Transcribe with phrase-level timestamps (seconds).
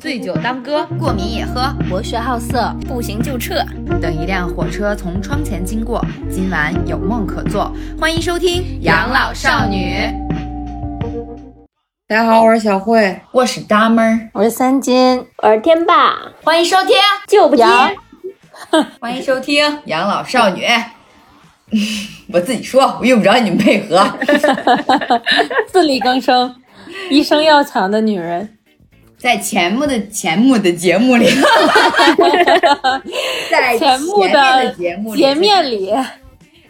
[0.00, 3.54] 醉酒当歌，过敏也喝，博学好色，不行就撤。
[4.00, 7.72] 等一辆火车从窗前经过，今晚有梦可做。
[7.98, 9.94] 欢迎收听《养老少女》。
[12.06, 16.18] 大家好，我是小慧，我是大妹儿，我是三金，我是天霸。
[16.42, 16.94] 欢迎收听，
[17.26, 17.64] 就不听。
[19.00, 20.64] 欢迎收听《养老少女》。
[22.30, 24.06] 我自己说，我用不着你们配合。
[25.72, 26.54] 自力更生，
[27.08, 28.58] 一生要强的女人，
[29.22, 31.26] 在前目的前目的节目里，
[33.48, 35.92] 在前目的节目里，面里，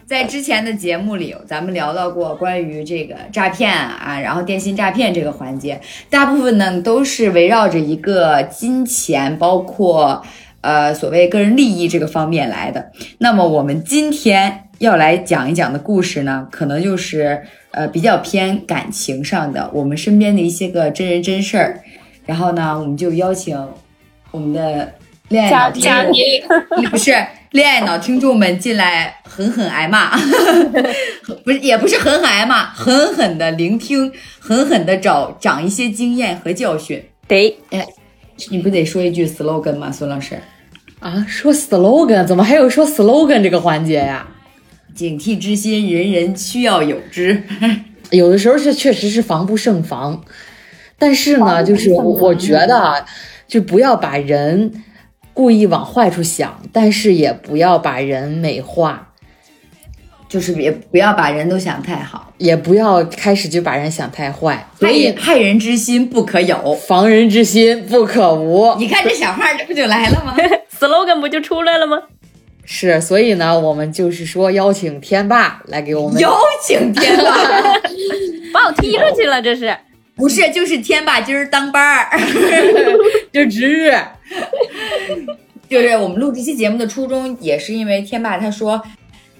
[0.05, 5.81] 在之前的节目里，咱们聊到过关于这个诈骗啊，然后电信诈骗这个环节，
[6.11, 10.23] 大部分呢都是围绕着一个金钱，包括
[10.61, 12.91] 呃所谓个人利益这个方面来的。
[13.17, 14.59] 那么我们今天。
[14.79, 21.79] 要来讲一讲的故事呢，可能就是呃比较偏感情上的，我们身边的一些个真人真事儿。
[22.25, 23.57] 然后呢，我们就邀请
[24.31, 24.93] 我们的
[25.29, 26.23] 恋爱脑嘉宾，
[26.89, 27.13] 不是
[27.51, 30.17] 恋爱脑听众们进来狠狠挨骂，
[31.43, 37.03] 不是也不是狠狠挨骂，狠狠的聆听，狠狠的找长一些经验和教训。
[37.27, 37.87] 得，哎，
[38.49, 40.37] 你不得说一句 slogan 吗，孙老师？
[40.99, 44.27] 啊，说 slogan，怎么还有说 slogan 这个环节呀？
[44.95, 47.43] 警惕之心，人人需要有之。
[48.11, 50.23] 有的时候是确实是防不胜防，
[51.03, 53.05] 但是呢，就是我觉得啊，
[53.45, 54.71] 就不要把人
[55.33, 59.09] 故意往坏处想，但是也不要把人美化，
[60.29, 64.65] 就是也不要把人都想太好，也不要开始就把人想太坏。
[64.79, 68.73] 所以害人之心不可有，防人之心不可无。
[68.77, 70.33] 你看这小话，这不就来了吗？
[70.79, 71.97] slogan 不就出来了吗？
[72.63, 76.33] 是，所以呢，我们就是说邀请天霸来给我们邀
[76.65, 77.23] 请天霸，
[78.53, 79.75] 把我踢出去了，这是
[80.15, 80.49] 不是？
[80.51, 82.19] 就是天霸今儿当班儿，
[83.33, 83.93] 就值日，
[85.67, 88.81] 就是我们录这期节目的初衷，也是因为天霸他说，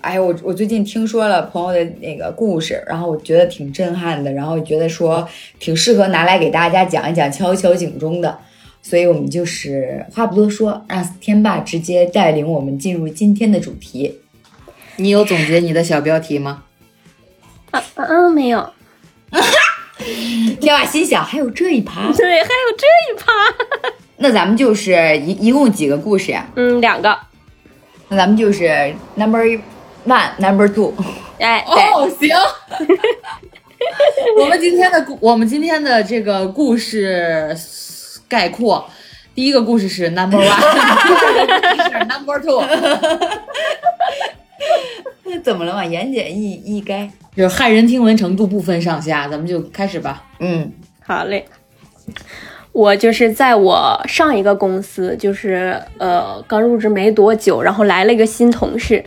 [0.01, 5.27] 哎我我最近听说了朋友的那个故事，然后我觉得挺震撼的，然后觉得说
[5.59, 8.39] 挺适合拿来给大家讲一讲，敲敲警钟的。
[8.81, 14.19] 所以我们就是话不多说，让天霸直接带领我们进入今天的主题。
[14.97, 16.63] 你有总结你的小标题吗？
[17.71, 18.73] 啊啊，没有。
[20.59, 22.11] 天霸心想，还有这一趴？
[22.17, 23.31] 对，还有这一趴。
[24.17, 26.47] 那咱们就是一一共几个故事呀？
[26.55, 27.17] 嗯，两个。
[28.09, 29.39] 那咱们就是 number
[30.05, 30.93] one，number two。
[31.39, 32.29] 哎，哦，行。
[34.39, 37.55] 我们今天的故，我们今天的这个故事。
[38.29, 38.89] 概括，
[39.35, 40.41] 第一个故事是 number one，
[41.75, 42.63] 第二是 number two，
[45.33, 45.83] 那怎么了嘛？
[45.83, 50.23] 言简意意赅，就是骇人听闻程度不分上下，咱们就开始吧。
[50.39, 50.71] 嗯，
[51.03, 51.43] 好嘞。
[52.71, 59.03] 我就是在我上一个公司，就是呃刚入职没多久，然后来了一个新同事。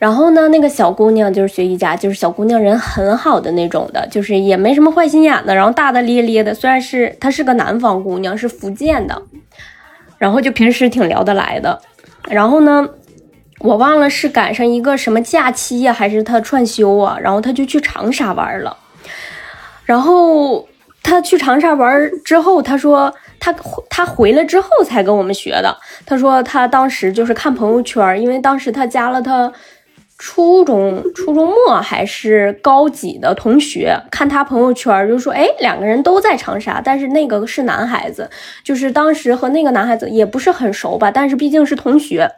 [0.00, 6.52] 然后呢，那个小姑娘就是学瑜伽，就是小姑娘人很好的那种的，就是也没什么坏心眼的，然后大大咧咧的。
[6.52, 9.22] 虽然是她是个南方姑娘，是福建的，
[10.18, 11.80] 然后就平时挺聊得来的。
[12.28, 12.88] 然后呢，
[13.62, 18.76] 我忘了是赶上一个什么假期呀，还是他串休啊，然后他就去长沙玩了。
[19.84, 20.68] 然后
[21.02, 23.54] 他去长沙玩之后，他说他
[23.88, 25.76] 他回来之后才跟我们学的。
[26.04, 29.52] 他说他当时就是看朋友圈，因为当时他加了他。
[30.24, 38.30] 初中初中末还是高几的同学，看他朋友圈就说，哎，两个人都在长沙，但是那个是男孩子，
[38.62, 42.30] 就是当时和那个男孩子也不是很熟吧，但是毕竟是同学，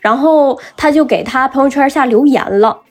[0.00, 2.82] 然后他就给他朋友圈下留言了，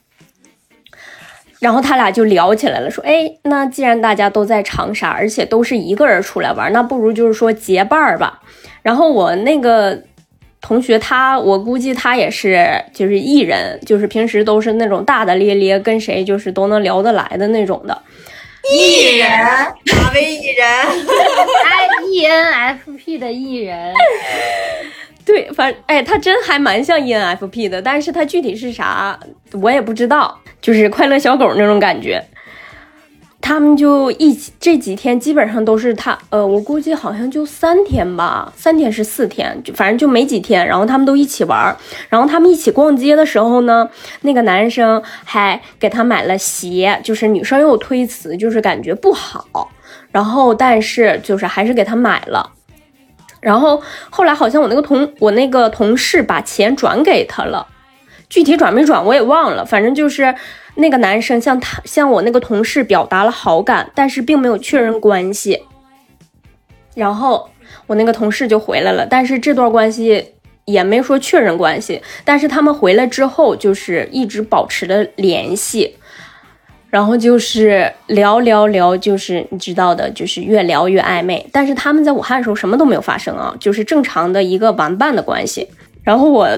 [1.61, 8.41] 然后他俩就聊起来了，说，哎，那既然大家都在长沙，而且都是一个人出来玩，那不如就是说结伴吧。
[8.81, 10.03] 然后我那个。
[10.61, 18.01] 同学，他我估计他也是，就是艺人，就是平时都是那种大大咧咧，跟谁就是都能聊得来的那种的
[18.71, 20.67] 艺人，哪位艺人
[21.65, 23.93] ？I E N F P 的艺人。
[25.25, 29.19] 对，反哎，他真还蛮像 E N F P 的，但是他具体是啥
[29.53, 32.23] 我也不知道，就是快乐小狗那种感觉。
[33.41, 40.65] 他们就一起这几天基本上都是他，呃，我估计好像就三天吧，三天是四天，就反正就没几天。
[40.65, 41.75] 然后他们都一起玩，
[42.07, 43.89] 然后他们一起逛街的时候呢，
[44.21, 49.69] 那个男生还给他买了鞋，就是女生有推辞，就是感觉不好，
[50.11, 52.51] 然后但是就是还是给他买了。
[53.41, 57.65] 然后后来好像我那个同我那个同事把钱转给他了，
[58.29, 60.35] 具体转没转我也忘了，反正就是。
[60.75, 65.63] 那个男生向他向我那个同事表达了好感，但是并没有确认关系。
[66.95, 67.49] 然后
[67.87, 70.33] 我那个同事就回来了，但是这段关系
[70.65, 75.95] 也没说确认关系，但是他们回来之后就是一直保持了联系，
[76.89, 81.45] 然后就是聊聊聊，就是你知道的，就是越聊越暧昧。
[81.51, 85.67] 但是他们在武汉的时候什么都没有发生啊，就是正常的一个玩伴的关系。
[86.03, 86.49] 然后我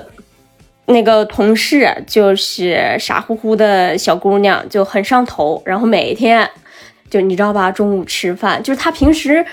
[0.85, 6.50] 那个同事就是傻乎乎的小姑娘，就很上头，然后每天
[7.09, 9.45] 就你知道吧，中午吃饭，就是她平时。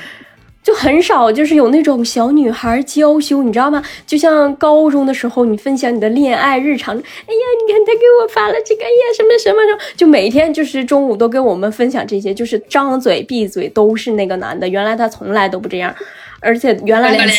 [0.62, 3.82] 就很少，就是有那种小女孩娇羞，你知道吗？
[4.06, 14.68] 就像高中的时候，你分享你的恋爱日常，哎呀，你看他给我发了这个，哎呀，什么什么什么，就每天就是中午都跟我们分享这些，就是张嘴闭嘴都是那个男的。
[14.68, 15.94] 原来他从来都不这样，
[16.40, 17.34] 而且原来连男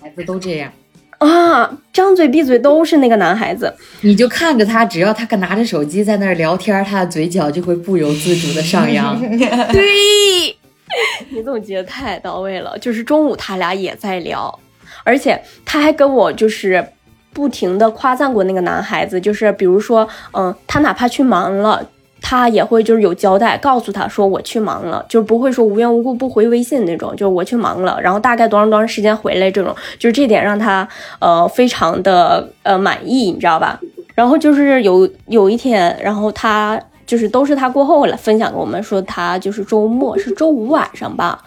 [0.00, 0.72] 孩子都这样
[1.20, 3.72] 啊，张嘴闭嘴都是那个男孩子。
[4.02, 9.18] 你就看着他，只要他拿着手机在那儿聊天，他的嘴角就会不由自主的上扬。
[9.72, 10.56] 对。
[11.30, 14.58] 你总结的太到位了，就是中午他俩也在聊，
[15.04, 16.84] 而且他还跟我就是
[17.32, 21.88] 不停的夸赞过那个男孩子，就是比如说，嗯，他哪怕去忙了，
[22.20, 30.86] 他也会就是有交代，告诉他说我去忙了，就不会说无缘无故不回微信那种，就是我去忙了，然后大概多长多长时间回来这种，就是这点让他
[31.18, 33.80] 呃非常的呃满意，你知道吧？
[34.14, 36.80] 然后就是有有一天，然后他。
[37.06, 41.42] 就是都是他过后来分享给我们说，他就是周末是周五晚上吧，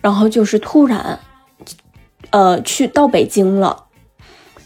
[0.00, 1.16] 然后就是突然，
[2.30, 3.84] 呃，去到北京了，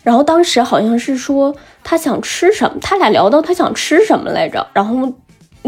[0.02, 1.54] 然后当时好像是说
[1.84, 5.12] 他想吃什么，他俩聊到他想吃什么来着，然后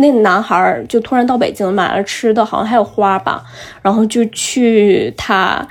[0.00, 3.44] 那男孩就突然到北京买了吃的，好像还有花吧，
[3.82, 5.66] 然后就去他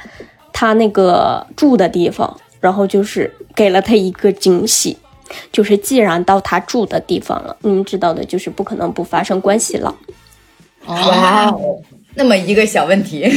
[0.54, 4.98] 他那个住的地方，然后就是给了他一个惊喜。
[5.52, 9.96] 就是既然到他住的地方了，你们知道的，就是不可能不发生关系了。
[10.88, 11.80] 哇哦，
[12.16, 13.30] 那么一个小问题，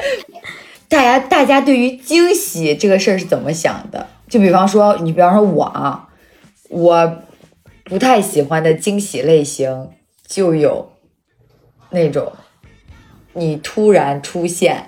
[0.88, 4.06] 大家大家对于惊喜这个事儿是怎么想的？
[4.30, 6.08] 就比方说，你比方说我啊，
[6.70, 7.18] 我
[7.84, 9.88] 不太喜欢的惊喜类型
[10.30, 10.88] 就有
[11.90, 12.32] 那种
[13.32, 14.86] 你突然出现，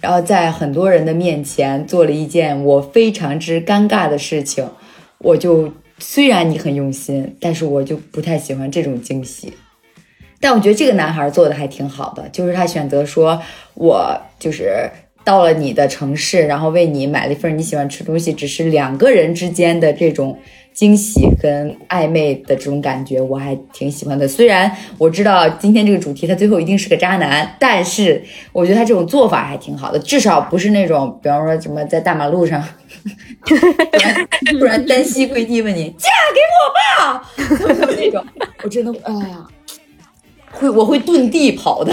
[0.00, 4.68] 然后在很多人的面前做了一件我非常之尴尬的事情。
[5.18, 9.52] 我就虽然你很用心，但是我就不太喜欢这种惊喜。
[10.40, 13.40] 但我觉得这个男孩做的还挺好的，就是他选择说，
[13.74, 14.90] 我就是
[15.22, 20.38] 到了你的城市，然后为你买了一份你喜欢吃东西，只是两个人之间的这种
[20.72, 24.26] 惊喜跟暧昧的这种感觉，我还挺喜欢的。
[24.26, 28.22] 虽然我知道今天这个主题他最后一定是个渣男，但是
[28.52, 32.62] 我觉得他这种做法还挺好的，至少不是那种，比方说什么在大马路上。
[33.44, 34.26] 突然，
[34.58, 36.68] 不然单膝跪地问你嫁给我
[37.08, 37.22] 吧，
[37.96, 38.22] 那种，
[38.62, 39.46] 我真的，哎呀，
[40.52, 41.92] 会我会遁地跑的。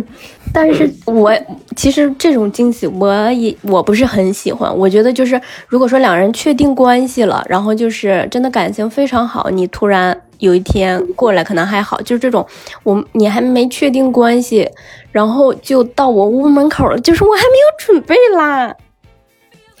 [0.52, 1.32] 但是我
[1.76, 4.74] 其实这种惊喜，我也我不是很喜欢。
[4.76, 12.00] 我觉得就是，如果说两人确定关系了，然后就是真的感情非常好，你突然有一天过来可能还好。
[12.00, 12.46] 就是这种，
[12.82, 14.68] 我你还没确定关系，
[15.12, 18.74] 然后就到我屋门口了，就是我还没有准备啦。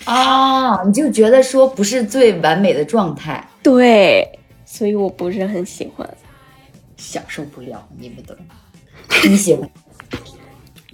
[0.04, 6.08] 啊，你就觉得说不是最完美的状态，对，所以我不是很喜欢，
[6.98, 8.36] 享受不了你们的，
[9.26, 9.66] 你喜欢？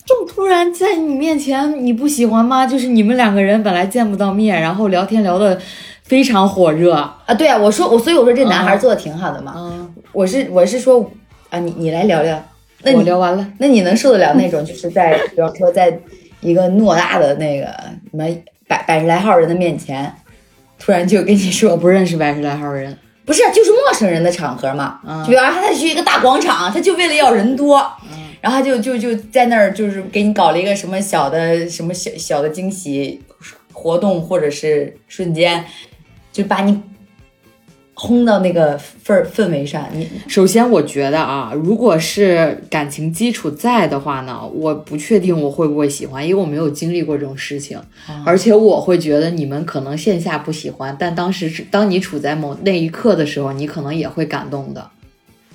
[0.07, 2.65] 这么突然在你面前，你不喜欢吗？
[2.67, 5.61] 就是你们两个人本来见不到面，然后聊天聊的
[6.03, 11.11] 非常火热啊，对啊，我说我，所以我说这男孩做的挺好的嘛，嗯，我是我是说
[11.51, 12.41] 啊，你你来聊聊，
[12.83, 15.99] 那我聊完了，那你能受得了那种就是在比方说在
[16.41, 17.67] 一个偌大的那个
[18.11, 18.25] 什么？
[18.67, 20.11] 百百十来号人的面前，
[20.79, 25.01] 突然就跟你说 不认识百十来号人，不是就是陌生人的场合嘛？
[25.25, 27.79] 就比方说他去一个大广场，他就为了要人多，
[28.41, 33.23] 然后他就就就在那儿就是给你搞了一个什么小的什么小小的惊喜
[33.73, 35.65] 活动或者是瞬间，
[36.33, 36.81] 就把你。
[37.95, 40.09] 轰到那个氛氛围上，你。
[40.27, 47.81] 首先我觉得啊，如果是感情基础在的话呢，我不确定我会不会喜欢，因为我没有经历过这种事情，
[48.25, 54.91] 而且我会觉得你们可能线下不喜欢，但当时当你处在某那一刻的时候，你可能也会感动的，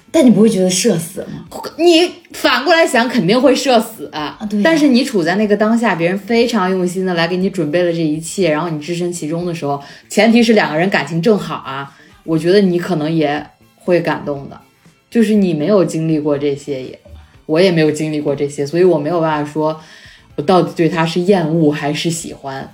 [0.10, 1.46] 但你不会觉得社死吗？
[1.78, 11.96] 你反过来想肯定会社死啊，但是你处在那个当下，别人非常用心的来给你准备了这一切，然后你置身其中的时候，前提是两个人感情正好啊。
[12.30, 13.44] 我觉得你可能也
[13.76, 14.62] 会感动的，
[15.10, 17.00] 就是你没有经历过这些，也
[17.48, 19.82] 我也没有经历过这些，所以我没有办法说，
[20.36, 22.72] 我到底对他是厌恶还是喜欢。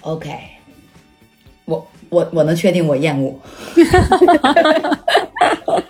[0.00, 0.30] OK，
[1.66, 3.38] 我我我能确定我厌恶。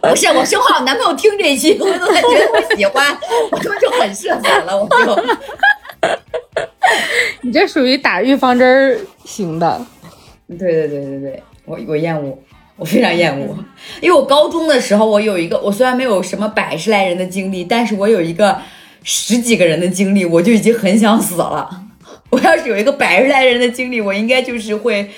[0.01, 3.17] 不是，我生怕我男朋友听这一期，我都觉得我喜欢，
[3.53, 5.17] 我他妈就很社死了，我就。
[7.43, 9.81] 你这属于打预防针儿型的。
[10.49, 12.39] 对对对对对，我我厌恶，
[12.77, 13.57] 我非常厌恶，
[14.01, 18.59] 因为我高中的时候，我有一个，我虽然没有什么百十来人的经历，但是我有一个
[19.03, 21.69] 十几个人的经历，我就已经很想死了。
[22.31, 25.09] 我要是有一个百十来人的经历，我应该就是会，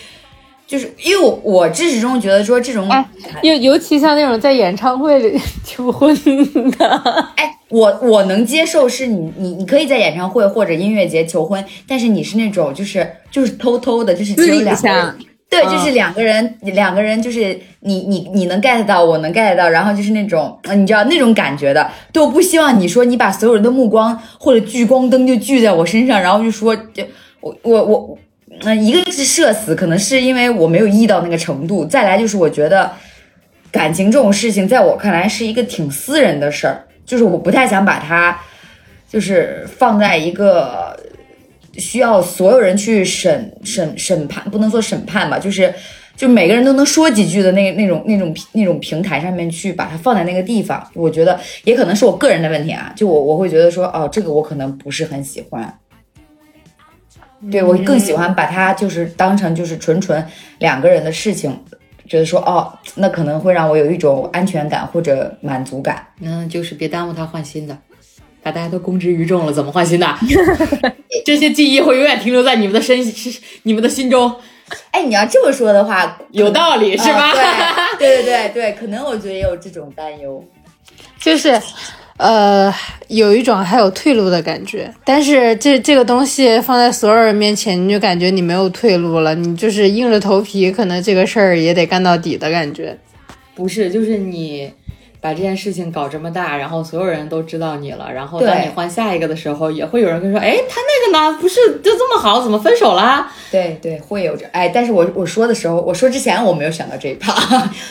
[0.67, 3.05] 就是因为我我至始终觉得说这种，哎
[3.43, 6.15] 尤尤其像那种在演唱会里 求婚
[6.79, 6.87] 的，
[7.37, 15.15] 哎，我我能接受是你你你可以在演唱会或者音乐节求婚，但是你是那种就是就是偷偷的，就是只有两个人。
[15.51, 21.91] 对，就是两个人，两个人就是你你你能 get 到，我能 get 到，然后就是那种，呃你知道那种感觉的。
[22.13, 27.03] 对，我不希望你说你把所有人的目光或者聚光灯就聚在我身上，然后就说，就
[27.41, 28.19] 我我我，
[28.63, 32.93] 那、一个是社死，可能是因为我没有意到那个程度，再来就是我觉得
[33.73, 38.39] 感情这种事情，在我看来是一个挺私人的事儿，就是我不太想把它
[39.09, 40.97] 就是放在一个。
[41.75, 45.73] 需要所有人去审审审判，不能说审判吧，就是
[46.17, 55.79] 就每个人都能说几句的那那种那种那种平台上面去把它放在那个地方，我觉得也可能是我个人的问题啊，就我我会觉得说哦，这个我可能不是很喜欢，
[57.51, 60.23] 对我更喜欢把它就是当成就是纯纯
[60.59, 61.57] 两个人的事情，
[62.07, 66.07] 觉得说哦，那可能会让我有一种安全感或者满足感。
[66.21, 67.79] 嗯，就是别耽误他换新的，
[68.43, 70.07] 把大家都公之于众了，怎么换新的？
[71.25, 74.35] 这些记忆会永远停留在你们的身、是你们的心中，
[74.91, 77.33] 哎，你要这么说的话，有道理是吧？
[77.99, 80.43] 对对对对，可能我觉得也有这种担忧。
[81.21, 81.61] 就是，
[82.17, 82.73] 呃，
[83.09, 84.91] 有一种还有退路的感觉。
[85.05, 92.97] 但是这这个东西放在所有人面前，你就感觉你没有退路了，你就是硬着头皮，可能这个事儿也得干到底的感觉。
[93.55, 94.73] 不是，就是你
[95.21, 103.31] 把这件事情搞这么大，然后所有人都知道你了，然后当你换下一个的时候，也会有人跟你说，哎，他那个呢，不是就这么好，怎么分手啦？
[103.51, 107.35] 对对，会有这哎，但是我我说的时候，我说之前我没有想到这一趴，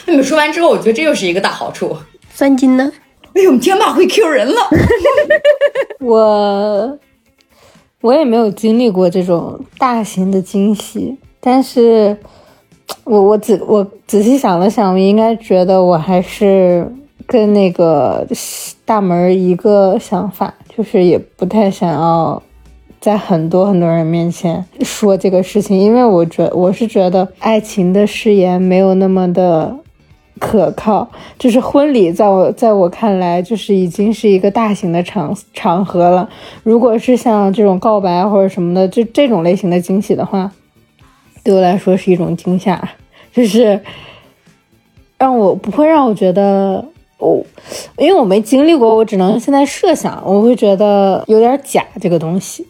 [0.06, 1.96] 那你们说完之后，我觉得这又是一个大好处。
[2.32, 2.90] 三金呢？
[3.34, 4.68] 哎呦，我们天霸会 Q 人了。
[6.00, 6.98] 我
[8.00, 12.16] 我也没有经历过这种大型的惊喜，但是
[13.04, 16.90] 我我仔我仔细想了想，我应该觉得我还是
[17.30, 18.26] 跟那个
[18.84, 22.42] 大门一个想法，就是也不太想要
[23.00, 29.76] 在很多很多人面前说这个事情，因为我觉我是觉得爱情的誓言没有那么的
[30.40, 31.08] 可靠，
[31.38, 36.28] 就是婚礼在我在我看来，就是已经是一个大型的场场合了。
[36.64, 40.50] 如果是像这种告白或者什么的，这这种类型的惊喜的话，
[41.44, 42.90] 对我来说是一种惊吓，
[43.32, 43.80] 就是
[45.16, 46.84] 让我不会让我觉得。
[47.20, 47.46] 我、
[47.98, 52.66] 因为我没经历过，我只能现在设想，我会觉得有点假这个东西，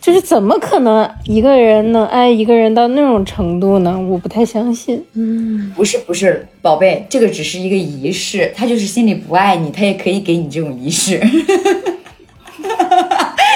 [0.00, 3.98] 就是怎么可能一个人能爱一个人到那种程度呢？
[4.08, 5.04] 我不太相信。
[5.14, 11.20] 嗯不是不是，宝贝，这个只是一个仪式，他就是心里不爱你，他也可以给你这种仪式。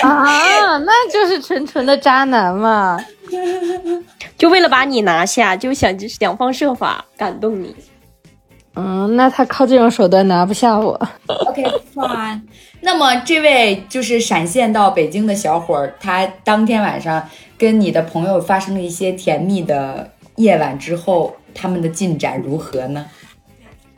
[0.02, 2.98] 啊，那就是纯纯的渣男嘛！
[4.38, 7.74] 就为了把你拿下，就想想方设法感动你。
[8.74, 10.98] 嗯，那他靠这种手段拿不下我。
[11.26, 12.40] OK fine。
[12.80, 17.22] 那么这位就是闪现到北京的小伙儿，他当天晚上
[17.58, 23.04] 跟你的朋友发生了一些甜蜜的夜晚之后，他们的进展如何呢？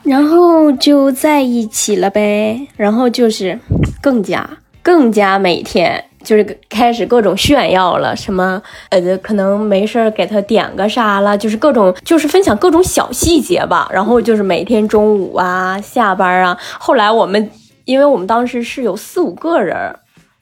[0.02, 3.56] 然后就在一起了呗，然后就是
[4.00, 4.48] 更加
[4.82, 8.60] 更加每天就是开始各种炫耀了，什么
[8.90, 13.88] 呃可能没事儿给他点个啥了，就是各种就是分享各种小细节吧。
[13.92, 17.50] 然后就是每天中午啊、下班啊，后来我们
[17.84, 19.94] 因为我们当时是有四五个人。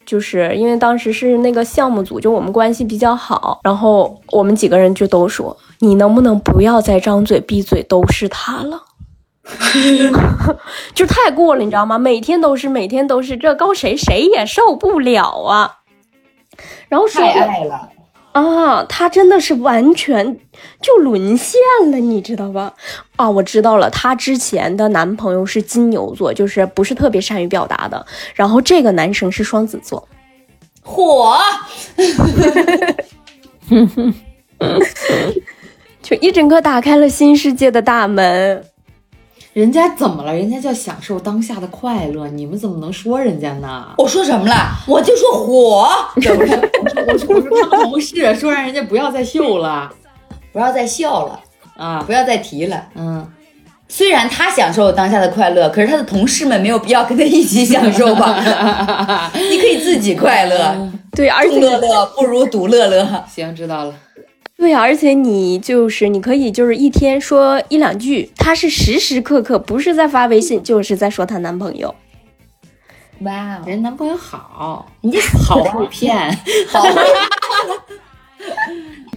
[0.07, 8.81] 就是因为当时是那个项目组，就我们关系比较好，然后我们几个人就都说，你能不能不要再张嘴闭嘴都是他了。
[10.95, 11.99] 就太过了，你知道吗？
[11.99, 15.79] 每天都是，每天都是，这高谁谁也受不了啊。
[16.89, 17.89] 然后说太爱了，
[18.33, 20.39] 啊，他真的是完全
[20.83, 22.75] 就沦陷了，你知道吧？
[23.17, 28.05] 啊，我知道了，她之前的男朋友是金牛座，就是不是特别善于表达的。
[28.35, 30.09] 然后这个男生是双子座，
[30.83, 31.39] 火，
[36.03, 38.65] 就一整个打开了新世界的大门。
[39.53, 40.33] 人家怎么了？
[40.33, 43.87] 人家叫享受当下的快乐，你们怎么能说人家呢？
[43.99, 44.55] 我说什么了？
[44.87, 45.89] 我就说火，
[46.21, 46.55] 这不是
[47.09, 49.91] 我说我说他同事说让人家不要再秀了
[50.53, 51.41] 不要再笑了，
[51.77, 52.87] 啊，不要再提了。
[52.95, 53.27] 嗯，
[53.89, 59.31] 虽然他享受当下的快乐，可是他的同事们没有必要跟他一起享受吧？
[59.35, 63.25] 你可以自己快乐，对，而且众乐乐不如独乐乐。
[63.29, 63.95] 行，知道了。
[64.61, 71.95] 对，而且你就是你可以就是一天说一两句，他是时时刻刻不是在发微信，就是在说她男朋友。
[73.21, 76.31] 哇哦，人男朋友好，你好会骗，
[76.69, 76.85] 好，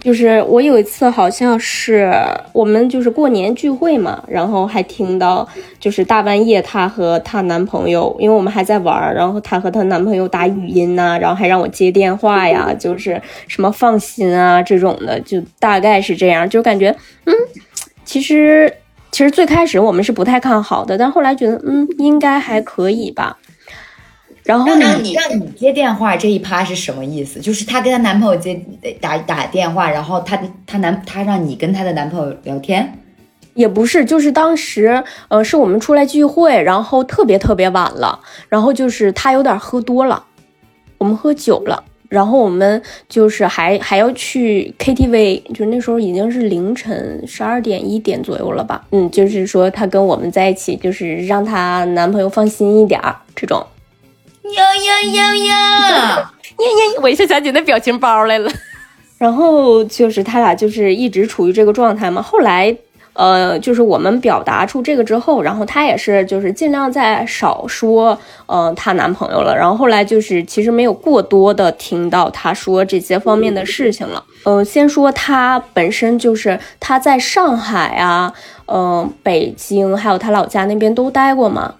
[0.04, 2.12] 就是我有一次好像是
[2.52, 5.48] 我们就是过年聚会嘛，然后还听到
[5.80, 13.18] 就是大半夜她和她男朋友，因为我们还在玩，然后她和她男朋友打语音呐、然后还让我接电话呀，就是
[13.48, 16.94] 什么放心啊这种的，就大概是这样，就感觉
[17.24, 17.34] 嗯，
[18.04, 18.70] 其实
[19.10, 23.38] 其实最开始我们是不太看好的，但后来觉得嗯应该还可以吧。
[24.44, 25.02] 然后呢让？
[25.02, 27.40] 你让你接电话这一趴是什么意思？
[27.40, 28.54] 就是她跟她男朋友接
[29.00, 32.98] 打打电话，然后她她男她让你跟她的男朋友聊天。
[33.54, 40.24] 也不是，就是当时，呃，是我们出来聚会，然后特别特别晚了，然后就是他有点喝多了，
[40.98, 53.64] 我们喝酒了，然后我们就是还还要去 KTV，就那时候已经是凌晨十二点一点左右了吧，嗯，就是说她跟我们在一起，就是让她男朋友放心一点儿这种。
[54.52, 55.88] 呀呀呀呀！
[55.88, 56.32] 呀呀！
[57.00, 58.50] 我一下想起那表情包来了。
[59.16, 62.20] 然后就是他俩就是一直处于这个状态嘛。
[62.20, 62.76] 后来，
[63.14, 69.56] 呃，就是我们表达出这个之后，然后她也是就是尽量在少说，呃，她男朋友了。
[69.56, 74.22] 然后后来就是其实没有过多的听到她说这些方面的事情了。
[74.44, 78.30] 呃，先说她本身就是她在上海啊，
[78.66, 81.74] 呃，北京还有她老家那边都待过嘛。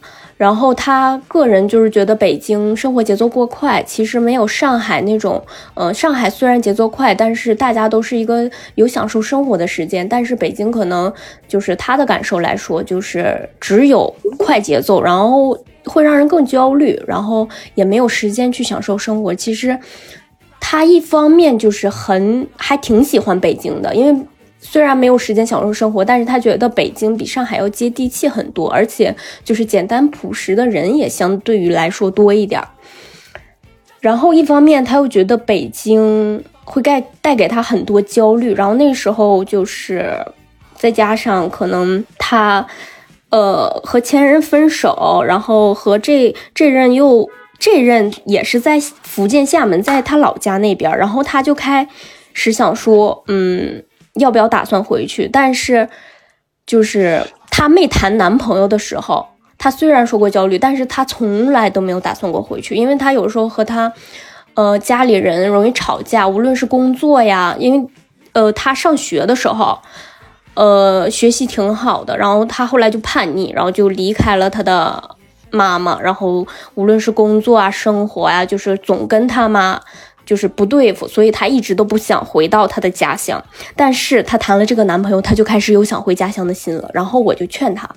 [0.45, 11.11] 然后他个人就是觉得北京生活节奏过快，其实没有上海那种，呃，上海虽然节奏快，但是大家都是一个有享受生活的时间，但是北京可能
[11.49, 19.35] 就是他的感受来说，就是只有快节奏，然后会让人更焦虑，然后也没有时间去享受生活。
[19.35, 19.79] 其实
[20.61, 24.27] 他一方面就是很还挺喜欢北京的，因为。
[24.67, 32.67] 虽然没有时间享受生活，但是他觉得北京比上海要接地气很多，而且就是简单朴实的人也相对于来说多一点儿。
[34.01, 40.17] 然后一方面他又觉得北京会带带给他很多焦虑，然后那时候就是
[40.75, 42.67] 再加上可能他
[43.29, 51.87] 呃和前任分手，然后和这这任又这任也是在福建厦门，在他老家那边，然后他就开
[52.33, 53.85] 始想说，嗯。
[54.15, 55.29] 要不要打算回去？
[55.29, 55.89] 但是，
[56.67, 59.27] 就是她没谈男朋友的时候，
[59.59, 63.93] 她虽然说过焦虑，但是她从来都没有打算过回去，因为她有时候和她，
[64.55, 67.89] 呃，家里人容易吵架，无论是工作呀，因为，
[68.33, 69.79] 呃，她上学的时候，
[70.55, 75.17] 呃，学习挺好的，然后她后来就叛逆，然后就离开了她的
[75.51, 79.81] 妈妈，然后无论是工作啊、生活呀，就是总跟她妈。
[80.25, 83.43] 就是不对付，所以她一直都不想回到她的家乡。
[83.77, 86.91] 但是她谈了这个男朋友，她就开始有想回家乡的心了。
[86.93, 87.89] 然后我就劝她，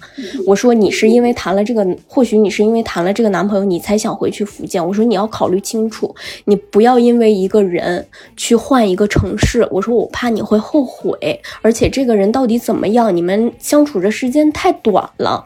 [0.45, 4.85] 我说你是因为谈了这个，或许你是因为谈了这个男朋友，你才想回去福建。
[4.85, 6.13] 我说你要考虑清楚，
[6.45, 9.67] 你不要因为一个人去换一个城市。
[9.71, 15.45] 我说我怕你会后悔，而且这个人到底怎么样，你们相处的时间太短了。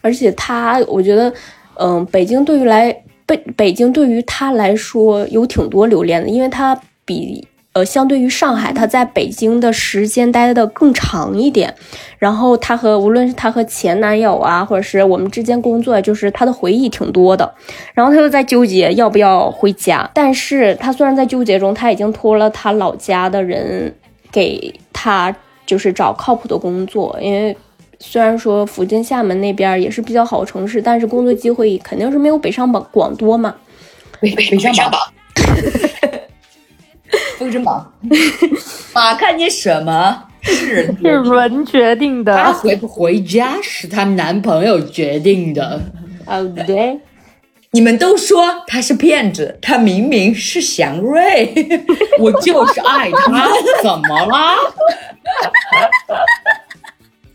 [0.00, 1.32] 而且他，我觉得，
[1.74, 3.02] 嗯，北京对于来。
[3.28, 11.74] 北北京对于他来说有挺多留恋的，因为他比呃相对于上海，他在北京的时间待的更长一点。
[12.18, 17.54] 然后他和无论是他和前男友啊，或者是我们之间工作，就是他的回忆挺多的。
[17.92, 23.94] 然后他又在纠结要不要回家，但是他虽然在纠结中，他已经托了他老家的人
[24.32, 25.36] 给他
[25.66, 27.54] 就是找靠谱的工作，因为。
[28.00, 33.54] 虽然说福建厦门那边也是比较好城市，但是工作机会肯定是没有北上广广多嘛。
[34.20, 35.00] 北北上榜，
[37.38, 37.92] 封神榜，
[38.92, 42.52] 马看见什么是 是人决定她的。
[42.54, 45.80] 回不回家是她男朋友决定的。
[46.26, 46.98] 哦，对，
[47.70, 51.52] 你们都说他是骗子，他明明是祥瑞。
[52.18, 53.48] 我就是爱他，
[53.82, 54.56] 怎么了？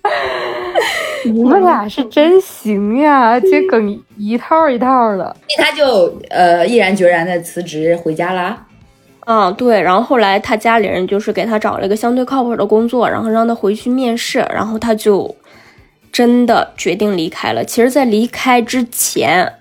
[1.25, 5.35] 你们俩是真行呀，这梗一套一套的。
[5.57, 8.65] 他就呃毅然决然的辞职回家啦。
[9.25, 9.81] 嗯，对。
[9.81, 15.33] 然后后来他家里人就是给他找了一个相对靠谱的工作，然后让他回去面试，然后他就
[16.11, 17.63] 真的决定离开了。
[17.63, 19.53] 其实，在离开之前，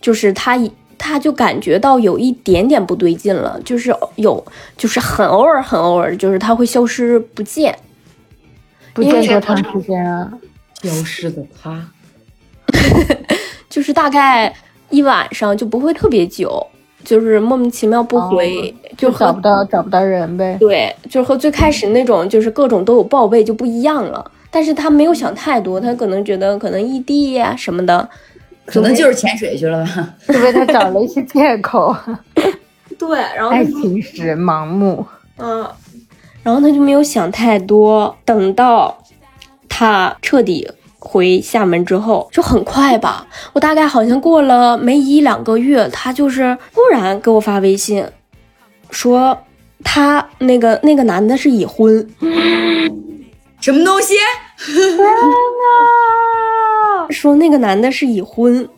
[0.00, 4.44] 就是他一他就感觉到有一点点不对劲了，就是有
[4.76, 7.72] 就是很偶尔很偶尔，就是他会消失不见。
[8.94, 10.32] 不见多长时间啊？
[10.82, 11.84] 消失的他，
[13.68, 14.54] 就是大概
[14.90, 16.64] 一晚上就不会特别久，
[17.02, 20.56] 就是莫名其妙不回，就和找不到找不到人呗。
[20.60, 24.30] 对，就是和最开始那种就是各种都有报备就不一样了。
[24.50, 28.08] 但是他没有想太多，他可能觉得可能异地呀、什么的，
[28.66, 30.14] 可能就是潜水去了吧。
[30.20, 31.96] 是不是他找了一些借口？
[32.96, 35.04] 对，然后爱情使盲目。
[35.38, 35.66] 嗯，
[36.44, 38.96] 然后他就没有想太多，等到
[39.68, 48.06] 他彻底回厦门之后，就很快吧，我大概好像过了没一两个月，他就是突然给我发微信，
[48.90, 49.36] 说
[49.82, 52.08] 他那个那个男的是已婚，
[53.60, 54.14] 什么东西？
[57.10, 58.68] 说那个男的是已婚，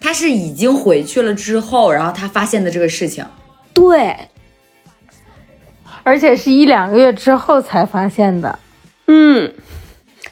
[0.00, 3.24] 他是已经回去了之后，然后他发现的这个事情。
[3.72, 4.16] 对，
[6.10, 8.58] 而且是一两个月之后才发现的。
[9.06, 9.54] 嗯，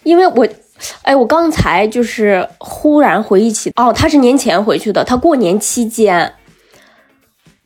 [0.03, 0.45] 因为我，
[1.03, 6.33] 哎，我刚才就是忽然回忆起，哦，他是年前回去的，他过年期间，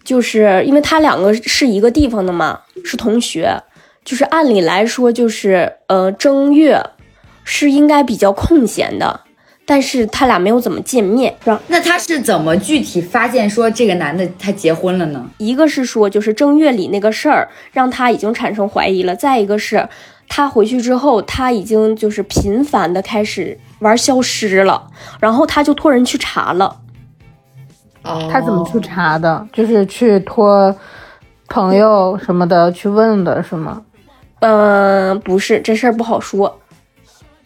[0.05, 3.63] 就是因为他两个是一个地方的嘛，是同学，
[4.05, 6.83] 就是按理来说，就是呃正月
[7.45, 9.23] 是应该比较空闲的，
[9.73, 15.27] 但是他俩没有怎么见面，然后那他是怎么具体发现说这个男的他结婚了呢？
[15.39, 19.89] 一个是说就是正月里那个事儿让他已经产生怀疑了，再一个是
[20.29, 24.87] 他回去之后他已经就是频繁的开始玩消失了，
[25.19, 26.77] 然后他就托人去查了，
[28.03, 29.49] 哦他怎么去查的？
[29.55, 30.77] 就是去托
[31.49, 33.81] 朋友什么的去问的，是吗？
[34.41, 36.59] 嗯、不是这事儿不好说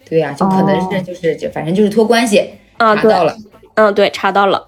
[0.09, 3.37] 对呀、就可能是就是就反正就是托关系啊，对，查到了。
[3.75, 4.67] 嗯，对，查到了，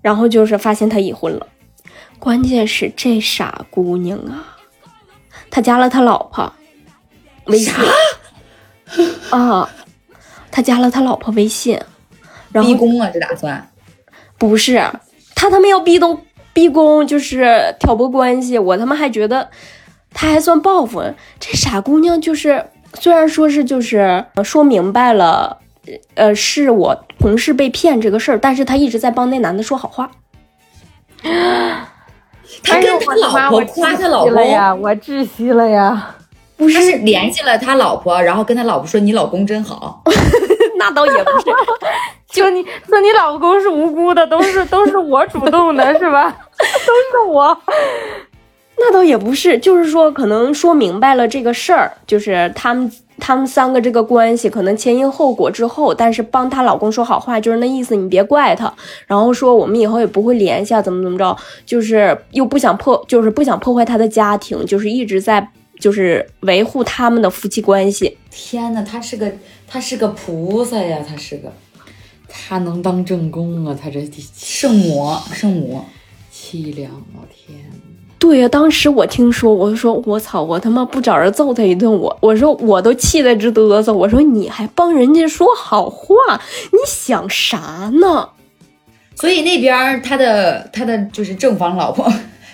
[0.00, 1.46] 然后就是发现他已婚了，
[2.18, 4.56] 关键是这傻姑娘啊，
[5.50, 6.52] 他加了他老婆
[7.46, 7.72] 微信
[9.30, 9.68] 啊，
[10.50, 11.78] 他加了他老婆微信，
[12.50, 13.70] 然后逼宫啊，这打算。
[14.38, 14.82] 不是，
[15.34, 18.58] 他他妈要逼东逼宫，就是挑拨关系。
[18.58, 19.50] 我他妈还觉得
[20.12, 21.02] 他还算报复。
[21.38, 25.58] 这傻姑娘就是，虽然说是就是呃说明白了，
[26.14, 30.10] 呃，是我同事被骗这个事儿，但是他一直在帮那男的说好话。
[32.62, 36.14] 他跟他老婆夸他老公，了呀，我窒息了呀。
[36.56, 40.02] 不是联系了他老婆，然后跟他老婆说你老公真好。
[40.78, 41.46] 那倒也不是，
[42.30, 46.30] 就你说你老公是无辜的，都是都是我主动的，是吧？
[46.58, 47.58] 都是我。
[48.76, 58.72] 那倒也不是，就是说可能说明白了这个事儿，就是他们他们三个这个关系可能前因后果之后，但是帮她老公说好话，就是那意思，你别怪他，
[59.06, 68.18] 然后说我们以后也不会联系啊，怎么怎么着，就是又不想破，就是不想破坏他的家庭，就是一直在就是维护他们的夫妻关系。
[68.30, 69.32] 天哪，他是个
[69.66, 71.52] 他是个菩萨呀，他是个
[72.28, 73.78] 他能当正宫啊？
[73.80, 74.04] 他这
[74.36, 75.84] 圣母，圣母。
[76.36, 77.22] 凄凉啊！
[77.32, 77.56] 天！
[78.18, 86.14] 对呀、当时我听说，我就说我操，我他妈不找人揍他一顿，我我说我都气得直嘚瑟，我说你还帮人家说好话，
[86.72, 88.28] 你想啥呢？
[89.14, 92.10] 所以那边他的他的就是正房老婆，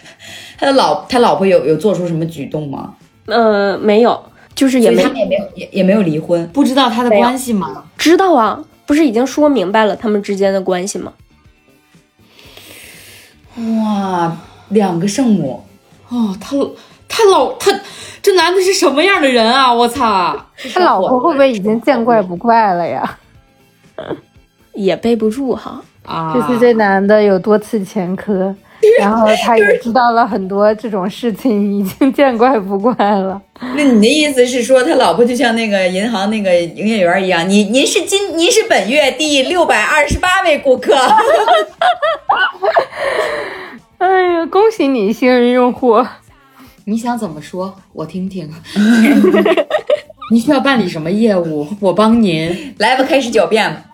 [0.59, 2.95] 他的老他老婆有有做出什么举动吗？
[3.27, 4.21] 呃，没有，
[4.55, 6.47] 就是也没他们也没有也也没有离婚。
[6.49, 7.85] 不知道他的关系吗？
[7.97, 11.13] 知道啊，不是已经说明白了他们之间的关系吗？
[13.57, 14.37] 哇，
[14.71, 15.65] 两个圣母，
[16.09, 16.57] 哦，他
[17.09, 17.71] 他老他
[18.23, 19.73] 这男的是什么样的人啊？
[19.73, 20.37] 我操！
[20.75, 23.19] 他老婆会不会已经见怪不怪了呀？
[24.75, 25.83] 也背不住哈。
[26.07, 28.55] 啊，就是这男的有多次前科，
[28.99, 33.41] 然后他也知道了很多这种事情，已经见怪不怪了。
[33.77, 37.47] 那你的意思是说他老婆就像那个银行那个营业员一样？
[37.49, 40.97] 您您是今您是本月第六百二十八位顾客。
[44.01, 46.03] 哎呀，恭喜你，新人用户！
[46.87, 47.77] 你想怎么说？
[47.93, 48.51] 我听听。
[50.33, 51.69] 你需要办理什么业务？
[51.81, 52.75] 我帮您。
[52.79, 53.85] 来吧，开始狡辩吧。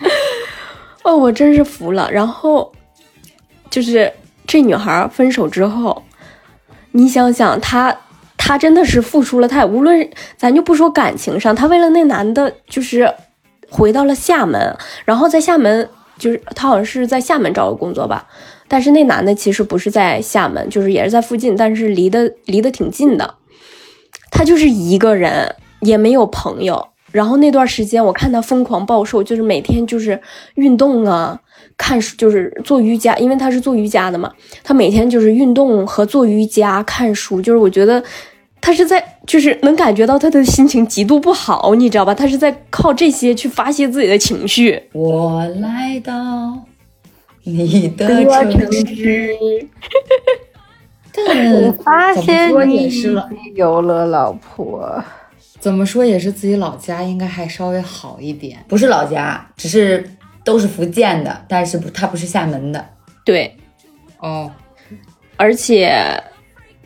[1.02, 2.10] 哦，我真是服了。
[2.12, 2.70] 然后
[3.70, 4.12] 就是
[4.46, 6.02] 这女孩分手之后，
[6.92, 7.96] 你想想，她
[8.36, 13.10] 她真的是付出了太，无论咱就不说感情上，她为了那男的，就是
[13.70, 18.26] 回到了厦门，然后在厦门，就是她好像是在厦门找的工作吧。
[18.68, 23.34] 但是那男的其实不是在厦门，就是也是在附近，但是离得离得挺近的。
[24.30, 26.88] 他就是一个人，也没有朋友。
[27.10, 30.20] 然后那段时间，我看他疯狂暴瘦，就是每天就是
[30.56, 31.40] 运动啊，
[31.78, 34.30] 看书，就是做瑜伽，因为他是做瑜伽的嘛。
[34.62, 38.04] 他每天就是运动和做瑜伽、看书，就是我觉得
[38.60, 42.14] 他是在就是能感觉到他的心情极度不好，你知道吧？
[42.14, 44.82] 他是在靠这些去发泄自己的情绪。
[44.92, 46.12] 我来到
[47.48, 49.36] 你的城市，
[51.16, 52.88] 我发现你
[53.54, 55.02] 有了老婆，
[55.58, 58.58] 怎么说也是自己老家，应该还稍微好一点。
[58.68, 60.08] 不是老家，只是
[60.44, 62.86] 都是福建的，但是不，他不是厦门的。
[63.24, 63.56] 对，
[64.18, 64.52] 哦，
[65.36, 66.22] 而且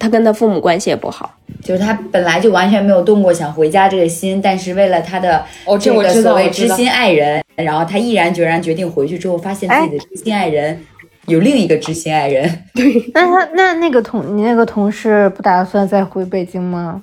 [0.03, 1.33] 他跟他父母关系也不好。
[1.63, 10.85] 就是他本来就完全没有动过想回家这个心，但是为了他的哦这我个知道所谓知心爱人，然后他毅然决然决定回去之后，发现自己的知心爱人
[11.27, 12.43] 有另一个知心爱人。
[12.75, 17.01] 对那他那那个同你那个同事不打算再回北京吗？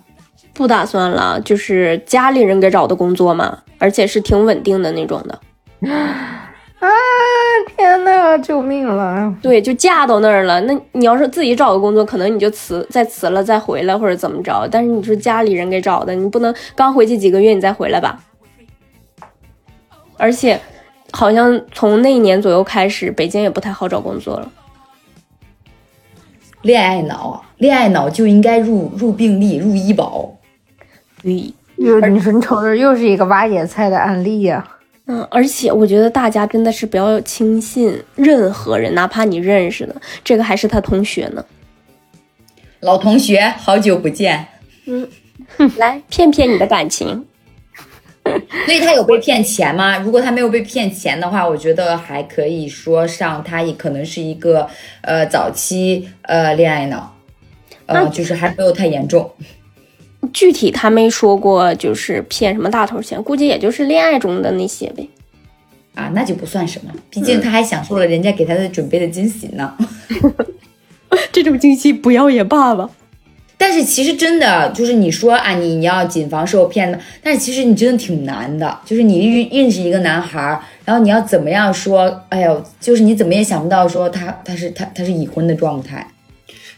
[0.54, 5.40] 不打算了，就是家里人给找的工作嘛，而且是挺稳定的那种的。
[6.80, 6.88] 啊！
[7.76, 9.34] 天呐，救命了！
[9.42, 10.62] 对，就嫁到那儿了。
[10.62, 14.68] 那你要是自己找个工作，可能你就辞，再辞了再回来或者怎么着。
[14.72, 18.22] 但是你说家里人给找的，你不能刚回去几个月你再回来吧？
[20.18, 20.60] 而且，
[21.12, 24.52] 好像从那一年左右开始，北京也不太好找工作了。
[26.62, 30.30] 恋爱脑啊，恋爱脑就应该入入病历、入医保。
[31.22, 34.66] 对，又你说你瞅着又是一个挖野菜的案例呀、
[35.12, 41.44] 嗯，而且我觉得大家真的是不要轻信任何人，哪怕你认识的，这个还是他同学呢。
[42.82, 44.46] 老同学，好久不见。
[44.86, 45.10] 嗯
[45.78, 47.26] 来骗骗你的感情。
[48.66, 49.98] 所以他有被骗钱吗？
[49.98, 54.70] 如果他没有被骗钱的话，我觉得还可以说上他也可能是一个
[55.02, 57.16] 呃早期呃恋爱脑，
[57.88, 59.32] 呃就是还没有太严重。
[60.34, 65.08] 具体他没说过，就是骗什么大头钱，估计也就是恋爱中的那些呗。
[65.96, 69.76] 啊，那就不算什么，毕竟他还享受了人家给他的准备的惊喜呢。
[71.32, 72.90] 这种惊喜不要也罢了。
[73.58, 78.80] 但是其实真的就是你说啊，你你要谨防受骗的，但是其实你真的挺难的。
[78.86, 82.24] 就是你认认识一个男孩儿，然后你要怎么样说？
[82.30, 86.08] 哎呦，就是你怎么也想不到说他他是他他是已婚的状态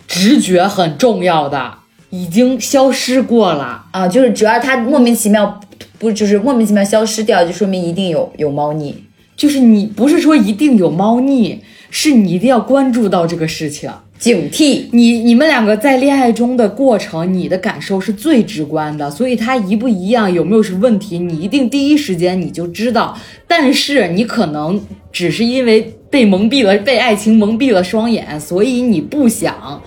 [0.08, 1.77] 直觉很重要的，
[2.12, 3.84] 已经消失过了。
[3.91, 5.60] 啊，就是只要他莫名其妙
[5.97, 9.04] 不就是莫名其妙消失掉，就说明一定有有猫腻。
[9.36, 13.89] 就是你不是说一定有猫腻，是你一定要关注到这个事情。
[14.19, 23.17] 警惕，你你们两个在恋爱中的过程，你的感受是最直观的，所以他一不一样，有没有什么问题，你一定第一时间你就知道。
[23.47, 24.80] 但是你可能
[25.12, 29.82] 只是因为被蒙蔽了，被爱情蒙蔽了双眼，所以你不想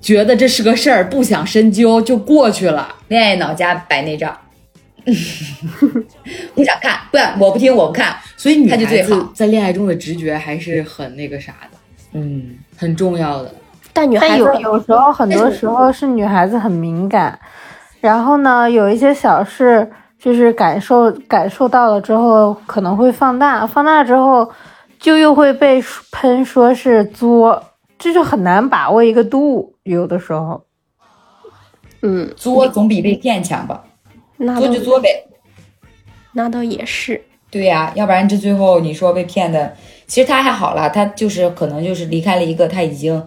[0.00, 2.96] 觉得这是个事儿，不想深究就过去了。
[3.08, 4.36] 恋爱脑加白内障，
[6.54, 8.16] 不想看，不，我不听，我不看。
[8.36, 11.78] 所以女孩他就最好子在恋爱中的直觉还是很那个啥的，
[12.14, 13.54] 嗯，很重要的。
[13.92, 17.38] 但但女孩子有有时候很多时候是女孩子很敏感，
[18.00, 24.50] 然后呢，有一些小事就是感受感受到了之后可能会放大，放大之后
[24.98, 25.82] 就又会被
[26.12, 27.62] 喷说是作，
[27.98, 30.64] 这就很难把握一个度，有的时候。
[32.02, 33.84] 嗯，作总比被骗强吧？
[34.38, 35.08] 那作就作呗。
[36.32, 37.22] 那倒也是。
[37.50, 39.76] 对呀、要不然这最后你说被骗的，
[40.06, 43.22] 其实他还好啦，他就是可能就是离开了一个他已经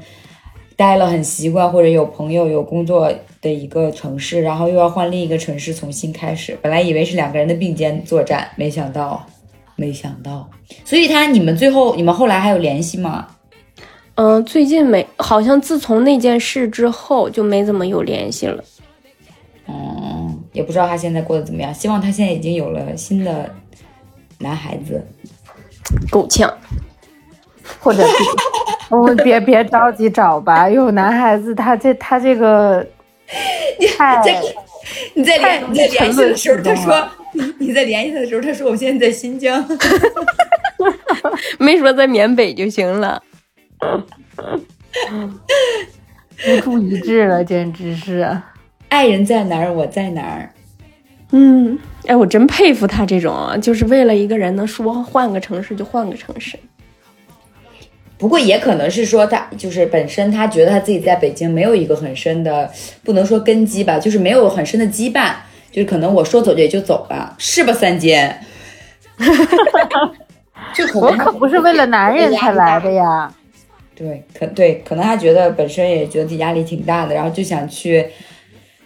[0.75, 6.57] 待了很习惯或者有朋友有工作的一个城市，然后又要换另一个城市重新开始。
[6.61, 9.23] 本来以为是两个人的并肩作战，没想到，
[9.75, 10.49] 没想到。
[10.83, 13.27] 所以他你们最后你们后来还有联系吗？
[14.15, 18.63] 嗯、最近没，好像自从那件事之后就没怎么有联系了。
[19.67, 21.73] 嗯，也不知道他现在过得怎么样。
[21.73, 23.49] 希望他现在已经有了新的
[24.39, 25.05] 男孩子。
[26.11, 26.51] 够呛。
[27.79, 28.13] 或者是
[28.89, 32.85] 我们别别着急找吧，有男孩子他这他这个
[33.97, 34.21] 太
[35.13, 39.65] 你在联你在联系的时候，他说你你在联系他的时候，他说我现在在新疆。
[41.57, 43.21] 没说在缅北就行了。
[46.45, 48.27] 孤注一掷了，简直是。
[48.89, 50.49] 爱人在哪儿，我在哪儿。
[51.31, 56.59] 嗯，哎，我真佩服他这种啊，就是为了一个人能说换个城市就换个城市。
[58.17, 62.69] 不过也可能是说他就是本身他觉得他自己在北京没有一个很深的，
[63.03, 65.33] 不能说根基吧，就是没有很深的羁绊，
[65.71, 68.15] 就是可能我说走就也就走了，是吧，三金？
[70.73, 73.33] 就可能我可不是为了男人才来的呀。
[74.03, 78.05] 对，可对，可能他觉得本身也觉得自己压力挺大的，然后就想去，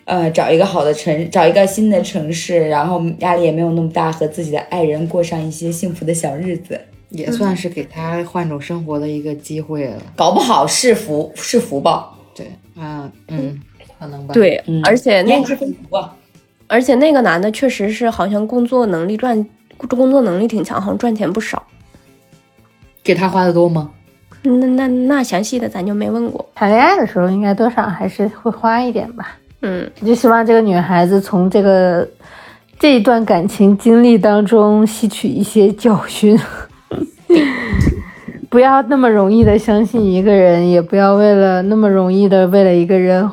[0.06, 6.80] 呃，找一个好的城，找一个新的城市，然后压力也没有那么大，和自己的爱人过上一些幸福的小日子。
[7.10, 9.96] 也算是给他换种生活的一个机会了。
[10.14, 12.14] 搞不好是福是福报。
[12.36, 13.58] 对，啊，嗯，
[13.98, 16.14] 可能吧。，对，嗯而且那验尸分途啊，
[16.68, 21.66] 而且那个男的确实是好像工作能力赚工作能力挺强，好像赚钱不少。
[23.02, 23.94] 给他花的多吗？
[24.48, 26.46] 那那那详细的咱就没问过。
[26.56, 29.38] 谈恋爱的时候应该多少还是会花一点吧。
[29.62, 32.08] 嗯，就希望这个女孩子从这个
[32.80, 36.40] 这一段感情经历当中吸取一些教训，
[38.50, 43.30] 不要那么容易的相信一个人，也不要为了那么容易的为了一个人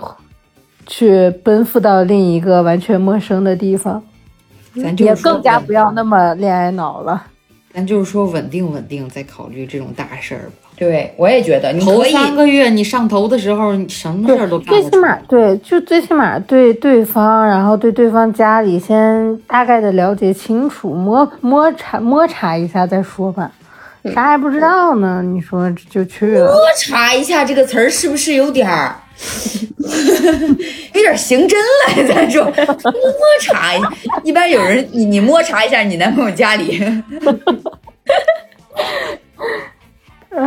[0.86, 4.02] 去奔赴到另一个完全陌生的地方，
[4.72, 7.26] 也咱就也更加不要那么恋爱脑了。
[7.72, 10.63] 咱就是说稳定稳定，再考虑这种大事儿吧。
[10.76, 14.96] 对我也觉得你头可以三个月你上头的时候，你什么事儿都干最起。
[14.98, 23.50] 码对，就最起码对对方，然后对对方家里先大概的了解清楚，摸摸查摸查一下再说吧。
[24.12, 25.22] 啥也不知道呢？
[25.22, 28.94] 你说就去了，摸查一下这个词儿是不是有点儿，
[30.92, 32.06] 有点刑侦了？
[32.06, 32.52] 咱说摸
[33.40, 33.88] 查一下，
[34.22, 36.82] 一般有人你你摸查一下你男朋友家里，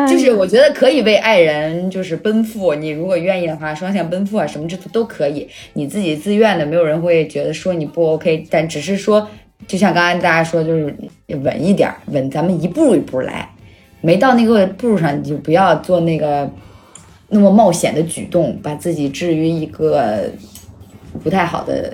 [0.08, 9.28] 就是我觉得可以为爱人就是奔赴，你如果愿意的话，双向奔赴啊，什么这都可以，你自己自愿的，没有人会觉得说你不 OK，但只是说，
[9.66, 10.94] 就像刚才大家说，就是
[11.42, 13.50] 稳一点儿，稳，咱们一步一步来，
[14.02, 16.50] 没到那个步上，你就不要做那个
[17.30, 20.30] 那么冒险的举动，把自己置于一个
[21.24, 21.94] 不太好的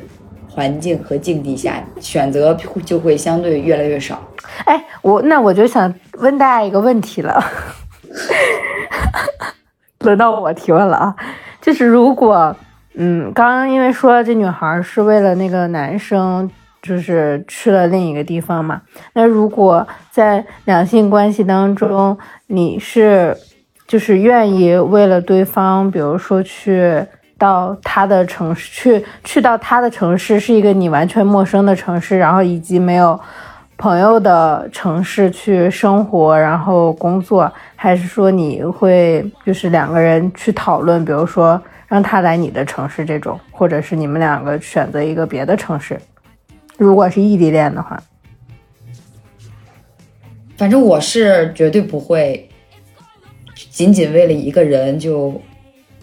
[0.50, 4.28] 环境和境地下，选择就会相对越来越少。
[4.66, 7.44] 哎，我那我就想问大家一个问题了，
[10.00, 11.16] 轮到我提问了啊，
[11.62, 12.56] 就是如果，
[12.96, 16.50] 嗯，刚刚因为说这女孩是为了那个男生，
[16.82, 18.82] 就是去了另一个地方嘛，
[19.14, 23.36] 那如果在两性关系当中，你是
[23.88, 27.06] 就是愿意为了对方，比如说去。
[27.36, 33.20] 到他的城市去，去到他的城市是一个你完全陌生的城市，然后以及没有
[33.84, 46.00] 朋友的城市去生活，然后工作，还是说你会就是两个人去讨论，比如说让他来你的城市这种，或者是你们两个选择一个别的城市，
[46.78, 48.02] 如果是异地恋的话，
[50.56, 52.48] 反正我是绝对不会
[53.70, 55.42] 仅仅为了一个人就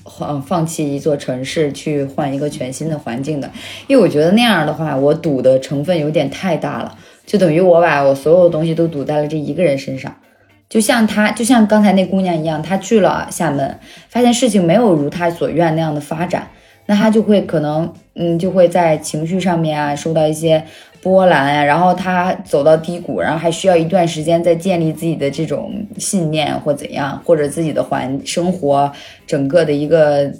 [0.05, 3.51] 放放弃一座城市去换一个全新的环境的，
[3.87, 6.95] 因为我觉得那样的话，我赌的成分有点太大了，
[7.31, 10.12] 就等于我把我所有的东西都赌在了这一个人身上。
[10.69, 16.51] 就像他，就像刚才那姑娘一样，她去了厦门，发现事情没有如她所愿那样的发展，
[16.87, 20.64] 那她就会可能，嗯，就会在情绪上面啊受到一些
[21.01, 28.90] 波澜啊，然后她走到低谷，然后还需要一段时间再建立自己的这种信念或怎样，或者自己的环生活
[29.25, 30.33] 整个的一个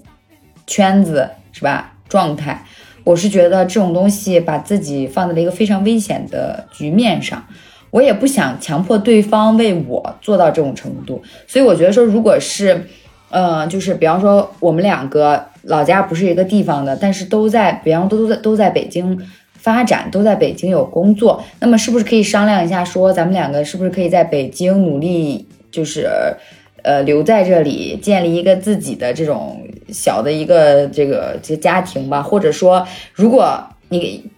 [0.67, 2.65] 圈子是吧状态。
[3.05, 7.45] 我是觉得这种东西把自己放在了一个非常危险的局面上。
[7.91, 12.87] 我也不想强迫对方为我做到这种程度，所以我觉得说，如果是，
[13.31, 19.21] 呃，就是比方说我们两个老家不是一个地方的，但是都在，比方都都在都在北京
[19.55, 26.09] 发展，都在北京有工作，那么是不是可以商量一下，说咱们两个是不是可以在北京努力，就是，
[26.83, 34.31] 呃，留在这里，建立一个自己的这种小的一个这个这家庭吧，或者说，如果你。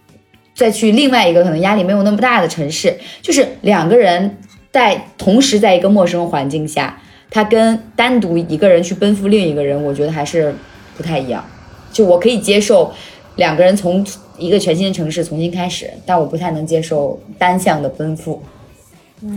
[0.55, 4.37] 再去另外一个可能压力没有那么大的城市，就是两个人
[4.71, 7.01] 在同时在一个陌生环境下，
[7.31, 10.53] 他跟单独一个人去奔赴另一个人，我觉得还是
[10.95, 11.43] 不太一样。
[11.91, 12.93] 就我可以接受
[13.37, 14.05] 两个人从
[14.37, 18.39] 一个全新的城市重新开始，但我不太能接受单向的奔赴，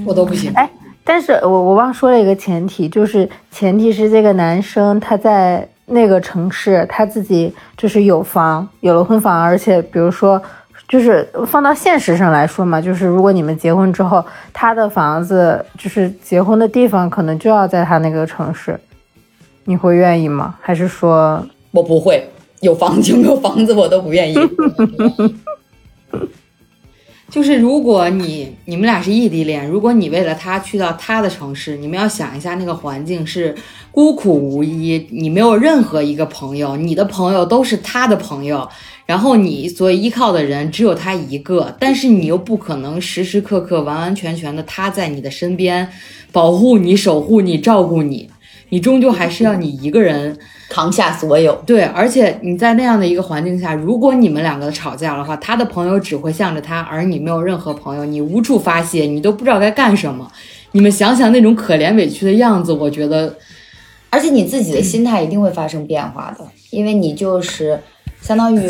[0.05, 0.53] 我都不行。
[1.07, 10.43] 但是我我忘说了一个前提，就是前提是这个男生他在那个城市他自己就是有房，有了婚房，而且比如说。
[10.89, 18.79] 就是放到现实上来说嘛，就是如果你们结婚之后，他的房子就是结婚的地方，可能就要在他那个城市，
[19.65, 20.55] 你会愿意吗？
[20.61, 22.31] 还是说我不会？
[22.61, 24.37] 有房就没有房子，我都不愿意。
[27.37, 33.55] 就是如果你你们俩是异地恋，如果你为了他去到他的城市，你们要想一下那个环境是
[33.91, 38.67] 孤苦无依，你没有任何一个朋友，你的朋友都是他的朋友。
[39.05, 45.87] 然后你所依靠的人只有他一个，但是你又不可能时时刻刻完完全全的他在你的身边，
[46.33, 48.31] 保护你、守护你、照顾你，
[48.69, 50.37] 你终究还是要你一个人
[50.69, 51.55] 扛下所有。
[51.67, 60.31] 对，而且你在那样的一个环境下，如果你们两个吵架的话，他的朋友只会向着他，而你没有任何朋友，你无处发泄，你都不知道该干什么。
[60.73, 63.37] 你们想想那种可怜委屈的样子，我觉得，
[64.11, 67.79] 而且你自己的心态一定会发生变化的，因为你就是。
[68.19, 68.61] 相当于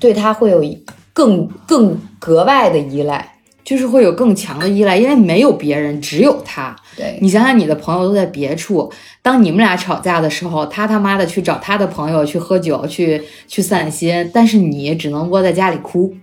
[0.00, 0.64] 对他会有
[1.12, 3.33] 更更格外的依赖。
[3.64, 6.76] 就是会有更强的依赖，因为没有别人，只有他。
[6.96, 8.92] 对你想想，你的朋友都在别处，
[9.22, 16.14] 当你们俩吵架的时候，他他妈的去找他的朋友去喝酒，去去散心，但是你只能窝在家里哭，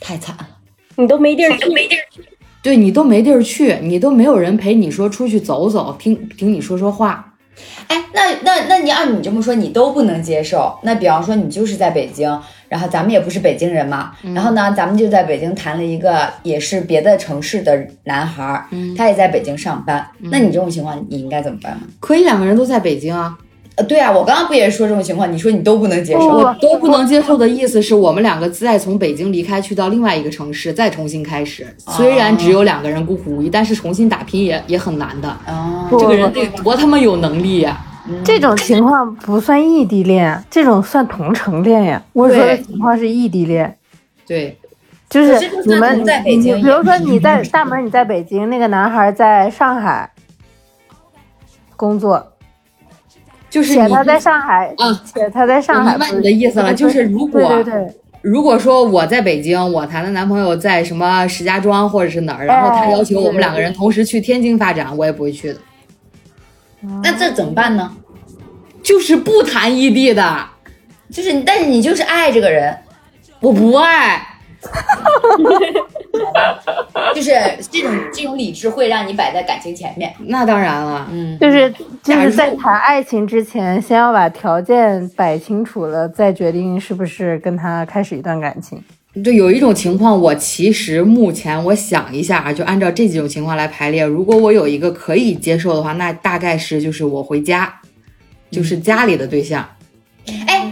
[0.00, 0.48] 太惨了。
[0.96, 2.22] 你都没地儿去，没地儿去。
[2.62, 7.34] 对你都没地儿去，你都没有人陪你说出去走走，听听你说说话。
[7.88, 10.78] 哎，那那那你按你这么说，你都不能接受。
[10.82, 12.28] 那比方说，你就是在北京，
[12.68, 20.06] 然后咱们也不是北京人嘛，然后呢，咱们就在北京谈了一个也是别的城市的男孩儿，他也在北京上班。
[20.18, 21.80] 那你这种情况，你应该怎么办呢？
[22.00, 23.36] 可以两个人都在北京啊，
[23.76, 31.66] 呃，对啊，我刚刚不也说这种情况，你说你都不能接受，我都不能接受的意思是我们两个再从北京离开，去到另外一个城市，再重新开始。
[31.76, 35.28] 虽然只有两个人孤苦无依，但是重新打拼也也很难的。
[35.28, 37.78] 啊，这个人得多他妈有能力呀、
[38.24, 42.02] 这种情况不算异地恋，这种算同城恋呀。
[42.14, 43.76] 我说的情况是异地恋，
[44.26, 44.56] 对，
[45.10, 50.10] 就是你们同在北你京比如说你在大门，你在北京，那个男孩在上海
[51.76, 52.32] 工作，
[53.48, 65.58] 就是他在上海，啊且他在上海，我明白你的意思了，就是如果对对对，如果说我在北京，我谈的男朋友在什么石家庄或者是哪儿，然后他要求我们两个人同时去天津发展，我也不会去的。
[67.02, 67.96] 那这怎么办呢？
[68.82, 70.46] 就是不谈异地的，
[71.10, 72.76] 就是，但是你就是爱这个人，
[73.40, 74.24] 我不爱。
[77.14, 77.30] 就是
[77.70, 80.12] 这种这种理智会让你摆在感情前面。
[80.18, 88.82] 那当然了，嗯，就是就假如是在谈爱情之前，先要把条件摆清楚了，再决定是不是跟他开始一段感情。
[89.24, 94.04] 对，有一种情况，我其实目前我想一下啊，就按照这几种情况来排列。
[94.04, 97.80] 如果我有一个可以接受的话，那大概是就是我回家，
[98.50, 99.66] 就是家里的对象。
[100.46, 100.70] 哎，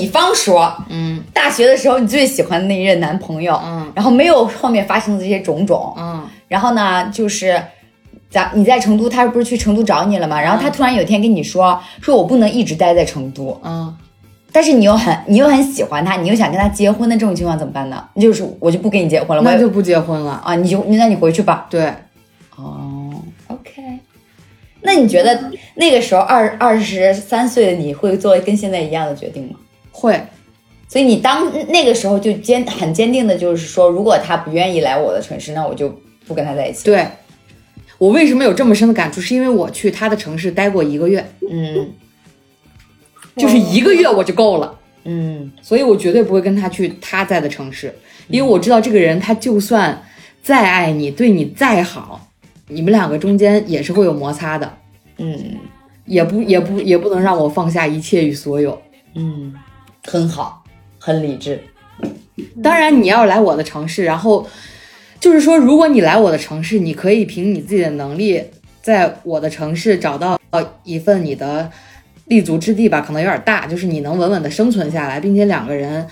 [0.00, 7.62] 比方说，嗯大学的时候你最喜欢的那一任男朋友，嗯然后没有后面发生的这些种种，嗯然后呢，就是
[8.28, 10.40] 咱你在成都，他不是去成都找你了吗？
[10.40, 13.96] 然后他突然有一天跟你说，说我不能一直待在成都，嗯，
[14.50, 18.04] 但是你又很你又很喜欢他，你又想跟他结婚的这种情况怎么办呢？
[18.20, 20.42] 就是我就不跟你结婚了，我那就不结婚了。
[20.44, 21.66] 啊，你就那你回去吧。
[21.70, 21.92] 对，
[22.56, 23.10] 哦
[23.46, 23.82] ，OK。
[24.86, 29.56] 那你觉得那个时候二二十三岁的你会做跟现在一样的决定吗？
[29.94, 30.20] 会。
[30.88, 35.88] 所以你当那个时候就坚很坚定的，就是说，如果他不愿意来我的城市，那我就
[36.26, 37.06] 不跟他在一起。，对，
[37.98, 39.20] 我为什么有这么深的感触？
[39.20, 41.90] 是因为我去他的城市待过一个月，嗯。
[43.36, 45.50] 就是一个月我就够了，嗯。
[45.62, 47.92] 所以我绝对不会跟他去他在的城市，
[48.28, 50.00] 因为我知道这个人他就算
[50.42, 52.28] 再爱你，对你再好，
[52.68, 54.78] 你们两个中间也是会有摩擦的，
[55.18, 55.56] 嗯。
[56.06, 58.78] 也不也不也不能让我放下一切与所有。
[59.14, 59.54] 嗯，
[60.06, 60.64] 很好，
[60.98, 61.62] 很理智。
[62.62, 64.46] 当然，你要来我的城市，然后
[65.20, 68.42] 就是说，如果你来我的城市，你可以凭你自己的能力，
[68.82, 70.38] 在我的城市找到
[70.82, 71.70] 一份你的
[72.26, 76.06] 立足之地吧，可能有点大，就是你能稳稳的生存下来，并且两个人，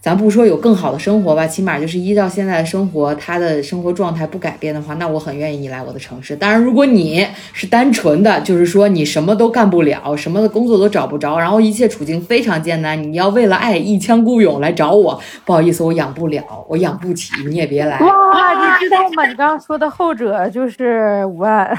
[0.00, 6.36] 咱不说有更好的生活吧，起码就是依照现在的生活，他的生活状态不改变的话，那我很愿意你来我的城市。
[6.36, 17.98] 当然，如果你是单纯的，就是说你什么都干不了，什么的工作都找不着，然后一切处境非常艰难，你要为了爱一腔孤勇来找我，不好意思，我养不了，我养不起，你也别来。
[17.98, 19.26] 哇，你知道吗？
[19.26, 21.76] 你刚刚说的后者就是五万，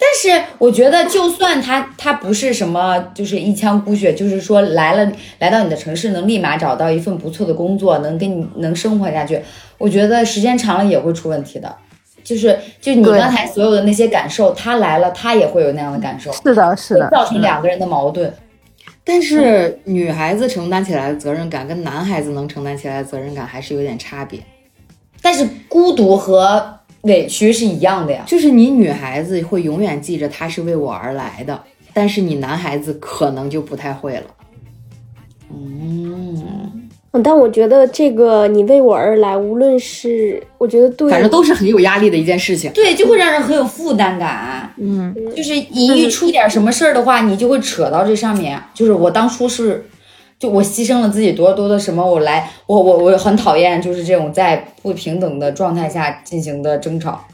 [0.00, 9.42] 但是我觉得，就算他他不是什么，就是一腔孤血，就是说来了来到你的城市，能立马找到一份不错的工作，能跟你能生活下去，
[9.76, 11.74] 我觉得时间长了也会出问题的。
[12.22, 18.32] 就是就你刚才所有的那些感受，他来了，他也会有那样的感受，是的，是的，造成两个人的矛盾。
[19.02, 24.38] 但是女孩子承担起来的责任感跟男孩子能承担起来的责任感还是有点差别。
[25.22, 28.24] 但是孤独和委屈是一样的呀。
[28.26, 34.26] 就是你女孩子会永远记着他是为我而来的，但是你男孩子可能就不太会了。
[35.50, 36.42] 嗯，
[37.12, 42.70] 嗯但我觉得这个你为我而来，无论是我觉得对，反正都是很有压力的一件事情。
[42.72, 44.70] 对，就会让人很有负担感。
[44.76, 48.60] 嗯，就是一一出点什么事儿的话，你就会扯到这上面。
[48.74, 49.84] 就是我当初是，
[50.38, 57.24] 就我牺牲了自己多多的什么，我来，我我我很讨厌就是这种在不平等的状态下进行的争吵。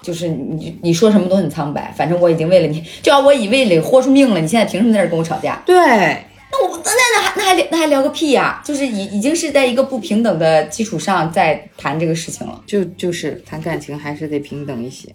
[0.00, 5.60] 就是你你说什么都很苍白，反正我已经为了你，就要我以为了豁出命了，你现在凭什么在这跟我吵架？
[5.66, 12.62] 对，那我那那那还那还聊那还聊个屁呀、就是已已经是在一个不平等的基础上在谈这个事情了。
[12.64, 15.08] 就就是谈感情还是得平等一些。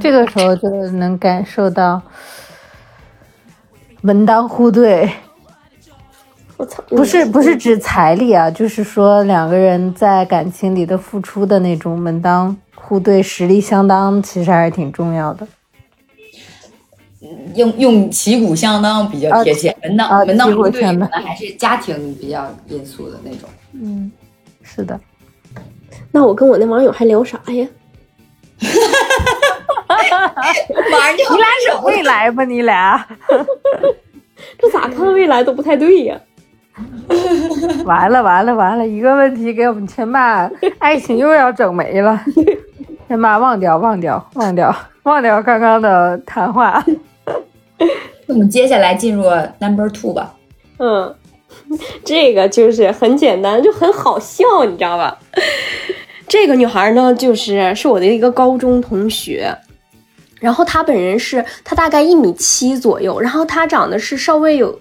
[0.00, 2.02] 这个时候就能感受到
[4.00, 5.08] 门当户对，
[6.88, 15.46] 不是不是指财力啊，就是说两个人在感情里的付出的那种门当户对、实力相当，其实还是挺重要的。
[17.54, 23.48] 用用旗鼓相当比较贴切，门当、啊门当户对，可能还是家庭比较因素的那种。
[23.72, 24.10] 嗯，
[24.62, 24.98] 是的。
[26.12, 27.66] 那我跟我那网友还聊啥呀？
[29.88, 32.44] 马上就你俩有未来吧？
[32.44, 33.06] 你俩
[34.58, 36.18] 这咋看未来都不太对呀。
[37.84, 42.20] 完了完了完了，一个问题给我们天霸爱情又要整没了。
[43.08, 44.74] 天霸忘掉忘掉忘掉
[45.04, 46.84] 忘掉刚刚的谈话。
[48.26, 49.22] 那我们接下来进入
[49.60, 50.34] number two 吧。
[50.78, 51.14] 嗯，
[52.04, 55.16] 这个就是很简单，就很好笑，你知道吧？
[56.28, 59.56] 这个女孩呢，就是是我的一个高中同学，
[60.40, 64.76] 然后她本人是她大概一米七左右，然后她长得是稍微有，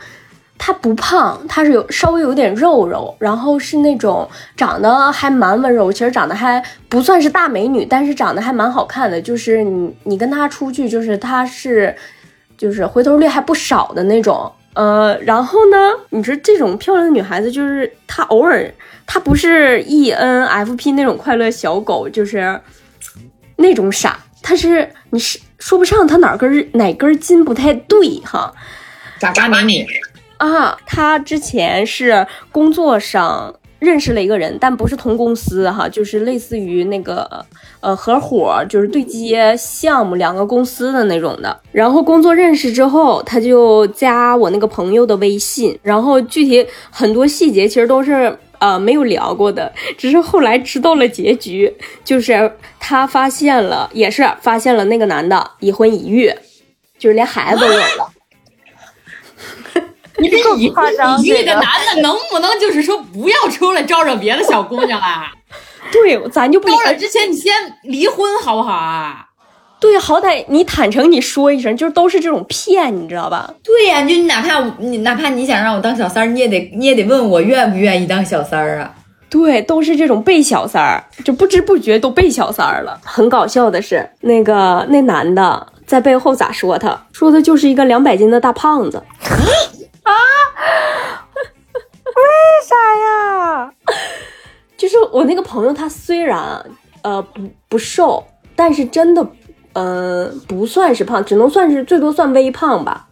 [0.57, 11.95] 她不胖，她是有稍微有点肉肉，然后是那种长得还蛮温柔，其实长得还不算是大美女，但是长得还蛮好看的，就是你你跟她出去，就是她是
[12.57, 14.51] 就是回头率还不少的那种。
[14.73, 15.77] 呃，然后呢，
[16.09, 18.69] 你说这种漂亮的女孩子，就是她偶尔，
[19.07, 22.59] 她不是 E N F P 那种快乐小狗，就是
[23.55, 28.53] 那种傻，她是你是说不上她哪根哪根筋不太对哈
[29.21, 29.87] 傻瓜美女，
[30.37, 30.77] 啊。
[30.85, 37.45] 他之前是工作上认识了一个人，但不是同公司哈，就是类似于那个
[37.81, 41.59] 呃合伙，就是对接项目两个公司的那种的。
[41.71, 51.71] 然后工作认识之后，他就加我那个朋友的微信，然后具体很多细节其实都是呃没有聊过的，只是后来知道了结局，
[52.03, 56.33] 就是他发现了，也是发现了那个男的已婚已育，
[56.97, 58.09] 就是连孩子都有了。
[60.17, 61.63] 你这已夸张已育的这个男
[61.93, 65.31] 的能不能就是说不要出来招惹别的小姑娘啊？
[65.91, 67.53] 对，咱就不招惹之前你先
[67.83, 69.25] 离婚好不好啊？
[69.79, 73.53] 对，好歹你坦诚你说一声，就是都是这种骗，你知道吧？
[73.63, 78.91] 对呀、就你哪怕你哪怕你想让我当小三儿，你也得你也得问我愿不愿意当小三儿啊。
[79.29, 82.99] 对，都是这种被小三儿，就不知不觉都被小三儿了。
[83.03, 87.05] 很搞笑的是，那个那男的在背后咋说他？
[87.11, 89.03] 说他就是一个两百斤的大胖子。
[90.05, 90.11] 啊，
[92.05, 92.21] 为
[92.63, 93.73] 啥呀？
[94.77, 96.63] 就是我那个朋友，他虽然
[97.01, 98.23] 呃不不瘦，
[98.55, 99.27] 但是真的
[99.73, 103.07] 呃不算是胖，只能算是最多算微胖吧。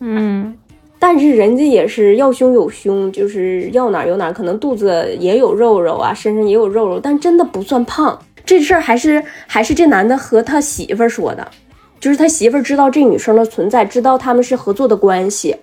[0.00, 0.56] 嗯，
[0.98, 8.18] 但是人家也是要胸有胸，就是要哪有哪，可能肚子也有肉肉啊，身上也有肉肉，但真的不算胖。
[8.44, 11.46] 这事儿还是还是这男的和他媳妇儿说的，
[12.00, 15.56] 就是他媳妇儿知道这女生的存在，知道他们是合作的关系，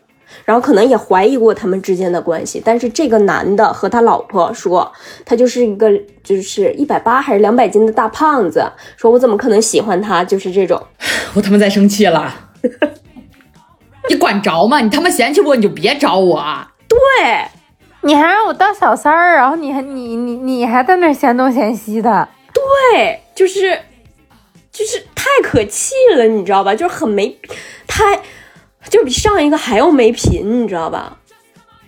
[0.44, 2.62] 然后可能也怀疑过他们之间的关系。
[2.64, 4.92] 但是这个男的和他老婆说，
[5.26, 5.90] 他就是一个
[6.24, 10.24] 就是一百八还是两百斤的大胖子，说我怎么可能喜欢他？
[10.24, 10.82] 就是这种。
[11.36, 12.34] 我他妈在生气了。
[14.10, 14.80] 你管着吗？
[14.82, 16.38] 你他妈嫌弃我，你就别找我。
[16.38, 16.98] 啊对，
[18.02, 22.30] 你还让我当小三儿，然后你还你你你还在那嫌东嫌西的。
[22.54, 23.80] 对，就是
[24.72, 26.76] 就是太可气了，你知道吧？
[26.76, 27.36] 就是很没，
[27.88, 28.22] 太
[28.90, 31.18] 就比上一个还要没品，你知道吧？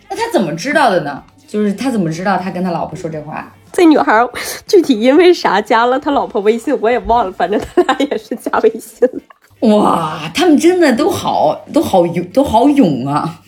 [0.09, 1.23] 那他怎么知道的呢？
[1.47, 3.53] 就是他怎么知道他跟他老婆说这话？
[3.71, 4.27] 这女孩儿
[4.65, 9.77] 具体因为啥加了他老婆微信，我也忘了，反正他俩也是加微信了。
[9.77, 13.41] 哇，他们真的都好都好勇都好勇啊！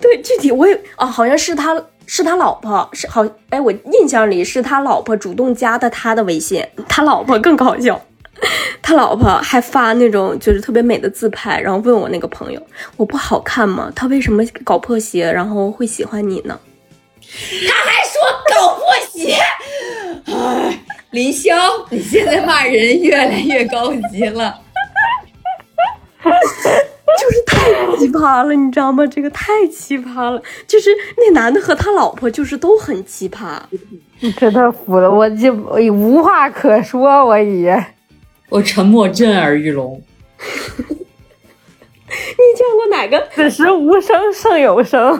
[0.00, 8.00] 对，具体我也啊，好像是他是他老婆，是好哎，我印象里是他老婆主动加的他的微信，他老婆更搞笑。
[8.82, 12.60] 他老婆还发那种就是特别美的自拍，然后问我那个朋友，
[12.96, 13.92] 我不好看吗？
[13.94, 16.58] 他为什么搞破鞋，然后会喜欢你呢？
[17.68, 18.20] 他还说
[18.54, 19.36] 搞破鞋，
[20.26, 20.78] 哎，
[21.12, 21.54] 林霄，
[21.90, 24.58] 你现在骂人越来越高级了。
[26.22, 29.06] 就是太奇葩了，你知道吗？
[29.06, 33.58] 这个太奇葩了，就是那男的和他老婆就是都很奇葩。
[34.20, 37.68] 你真的服了，我就我无话可说，我已。
[38.52, 40.02] 我沉默震耳欲聋。
[40.84, 43.26] 你见过哪个？
[43.34, 45.18] 此时无声胜有声。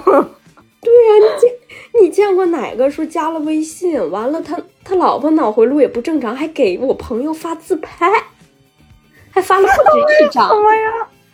[0.82, 1.50] 对呀、你见
[2.02, 8.10] 你见过哪个说加了微信，完了他他老婆脑回路也不正常，还给我朋友发自拍，
[9.30, 10.50] 还发了不止一张。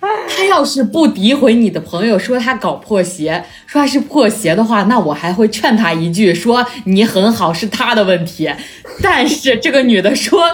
[0.00, 8.48] 他要是不诋毁你的朋友，说他搞破鞋，说他是破鞋的话，那我还会劝他一句，说你很好是他的问题。
[9.02, 10.44] 但是这个女的说，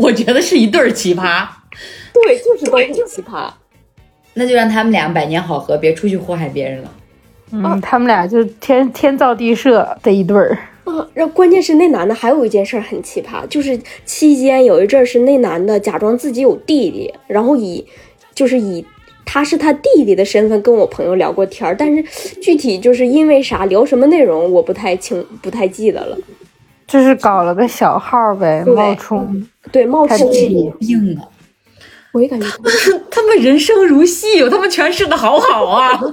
[0.00, 1.46] 我觉得是一对儿奇葩。
[2.12, 3.50] 对，就是都是奇葩。
[4.34, 6.92] 那就让他们俩百年好合，别出去祸害别人了。
[7.52, 10.56] 嗯，他们俩就天天造地设的一对儿。
[10.84, 17.84] 啊，然后关键是那男的还有一件事很奇葩，就是期间有一阵是那男的假装自己有弟弟，然后以
[18.34, 18.84] 就是以
[19.26, 22.02] 他是他弟弟的身份跟我朋友聊过天儿，但是
[22.40, 26.16] 具体就是因为啥聊什么内容我不太清不太记得了。
[26.90, 30.68] 就是搞了个小号呗，冒充对，冒他充弟弟。
[30.80, 31.22] 病啊！
[32.12, 32.46] 我也感觉
[33.08, 36.00] 他们人生如戏，他们诠释的好好啊。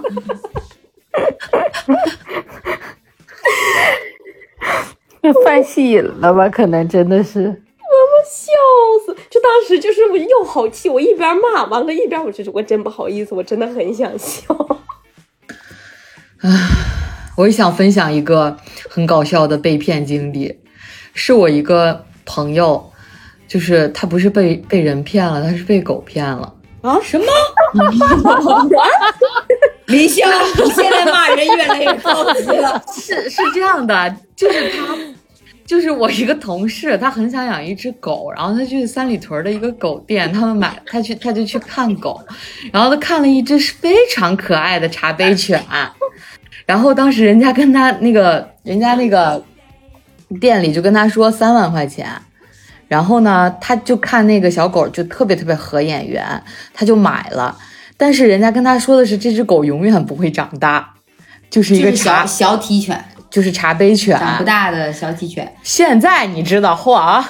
[5.43, 6.47] 犯戏瘾了吧？
[6.47, 7.47] 可能真的是。
[7.47, 7.53] 我
[8.29, 8.51] 笑
[9.03, 9.15] 死！
[9.31, 14.55] 就当时就是我又好气，我一边骂完了，一边我就是我真不好意思，我真的很想笑。
[17.35, 18.55] 我也想分享一个
[18.87, 20.59] 很搞笑的被骗经历，
[21.17, 22.91] 是我一个朋友，
[23.47, 26.53] 就是他不是被被人骗了，他是被狗骗了。
[26.81, 26.99] 啊？
[27.01, 27.25] 什么？
[29.87, 30.27] 李潇，
[30.63, 32.81] 你现在骂人越来越高级了。
[32.93, 34.95] 是是这样的，就是他，
[35.65, 42.21] 就是我一个同事，他很想养一只狗，然后他去三里屯的一个狗店，他们买，他去他就去看狗，
[42.71, 45.61] 然后他看了一只非常可爱的茶杯犬，
[46.65, 49.41] 然后当时人家跟他那个人家那个
[50.39, 52.07] 店里就跟他说三万块钱。
[52.87, 56.23] 然后呢，他就看那个小狗就特别特别合眼缘，
[56.73, 57.57] 他就买了。
[57.97, 60.93] 但是人家跟他说的是，这只狗永远不会长大，
[61.49, 64.17] 就是一个茶小，小体犬，就是茶杯犬。
[64.17, 65.53] 长不大的小体犬。
[65.63, 67.21] 现在你知道嚯，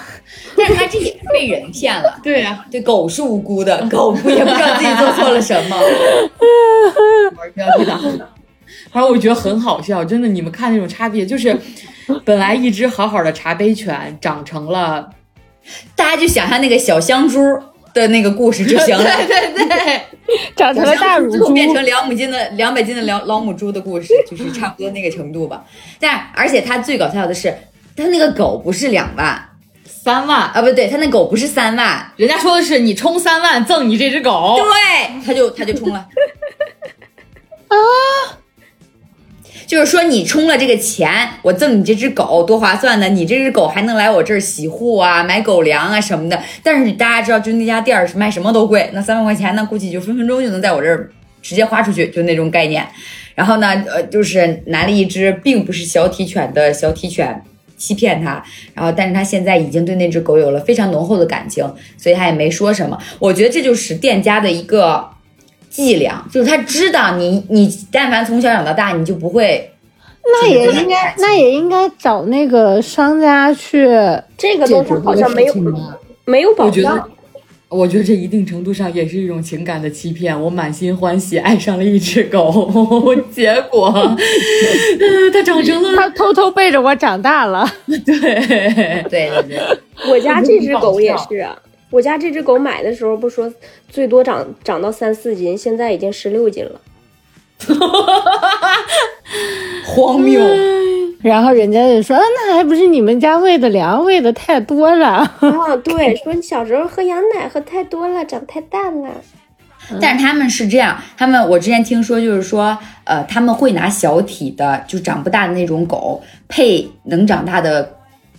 [0.56, 2.16] 但是他这也是被人骗了。
[2.22, 5.76] 对呀、这狗是无辜的，狗也不知道自己做错了什么。
[7.36, 8.28] 玩不要太大。
[8.92, 10.28] 反正我觉得很好笑，真的。
[10.28, 11.58] 你们看那种差别，就是
[12.26, 15.10] 本来一只好好的茶杯犬，长成了，
[15.96, 17.40] 大家就想象那个小香猪
[17.94, 19.04] 的那个故事就行了。
[19.28, 20.02] 对对对，
[20.56, 25.66] 长成了大乳猪，最后变成两母斤的两百斤的老老母猪的故事， 就是差不多那个程度吧。
[26.00, 27.56] 但而且它最搞笑的是，
[27.96, 29.50] 它那个狗不是两万
[29.84, 30.50] 三万。
[30.52, 36.08] 啊，不对，他那狗不是三万，人家说的是你充三万赠你这只狗，对，他就他就充了
[37.68, 37.76] 啊。
[39.68, 41.12] 就是说，你充了这个钱，
[41.42, 43.10] 我赠你这只狗，多划算呢！
[43.10, 46.42] 你这只狗还能来我这儿洗护啊、买狗粮啊什么的。
[46.64, 51.12] 但是大家知道，就那家店儿是卖什么都贵，那三万块钱呢，估计就分分钟就能在我这儿
[51.42, 52.88] 直接花出去，就那种概念。
[53.36, 57.44] 然后呢，呃，就是拿了一只并不是小体犬的小体犬
[57.76, 58.42] 欺骗他，
[58.74, 61.64] 然后但是他现在已经对那只狗有了非常浓厚的感情，
[61.98, 62.98] 所以他也没说什么。
[63.20, 65.08] 我觉得这就是店家的一个
[65.78, 69.70] 伎俩，就是他知道你你但凡从小养到大，你就不会。
[70.24, 73.88] 那也应该，那也应该找那个商家去
[74.36, 75.54] 这个东西好像没有。
[76.26, 77.10] 没有保我觉得障。
[77.70, 80.42] 我觉得这一定程度上也是一种情感的欺骗。
[80.42, 82.72] 我满心欢喜爱上了一只狗，
[83.32, 89.60] 结果，呃，它长成了它偷偷背着我长大了， 对，对对对，
[90.10, 91.56] 我家这只狗也是啊，
[91.90, 93.52] 我家这只狗买的时候不说
[93.90, 96.82] 最多长长到三四斤，现在已经十六斤了。
[99.86, 100.42] 荒谬。
[101.24, 105.08] 然后人家就说，啊那还不是你们家喂的粮喂的太多了。
[105.42, 109.10] 啊，对，说你小时候喝羊奶喝太多了，长太大了。
[110.00, 117.98] 但是他们是这样，他们我之前听说就是说，呃，他们会拿小体的，就长不大的那种狗配能长大的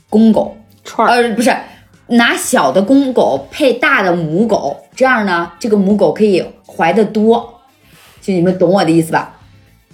[0.09, 1.51] 公狗，串儿呃，不是，
[2.09, 7.61] 拿小的公狗配大的母狗，这样呢，这个母狗可以怀的多，
[8.21, 9.37] 就你们懂我的意思吧？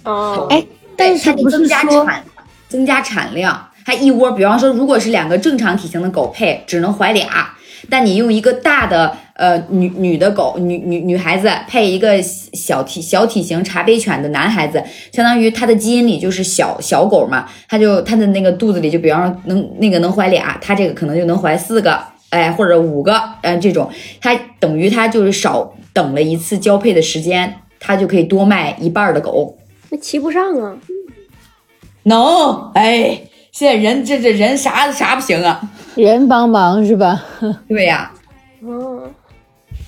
[0.03, 2.23] 哦，哎，但，是不它得增加是说产，
[2.69, 3.69] 增加产量。
[3.85, 7.54] 它一窝，比方说，如果是两个正常体型的狗配，只能怀俩，
[7.89, 21.99] 但你用一个大的呃女女的狗女女女孩子配一个小体小体型茶杯犬的男孩子，相当于它的基因里就是小小狗嘛，它就它的那个肚子里就比方说能那个能怀俩，它这个可能就能怀四个，
[22.29, 23.89] 哎或者五个，嗯、这种，
[24.21, 29.57] 它等于它就是少等了一次交配的时间，它就可以多卖一半的狗。
[29.89, 30.77] 那骑不上啊。
[32.03, 33.19] 能，哎，
[33.57, 35.61] 现在人这这人啥啥不行啊？
[35.95, 37.23] 人帮忙是吧？
[37.69, 38.11] 对呀、
[38.61, 39.01] 嗯，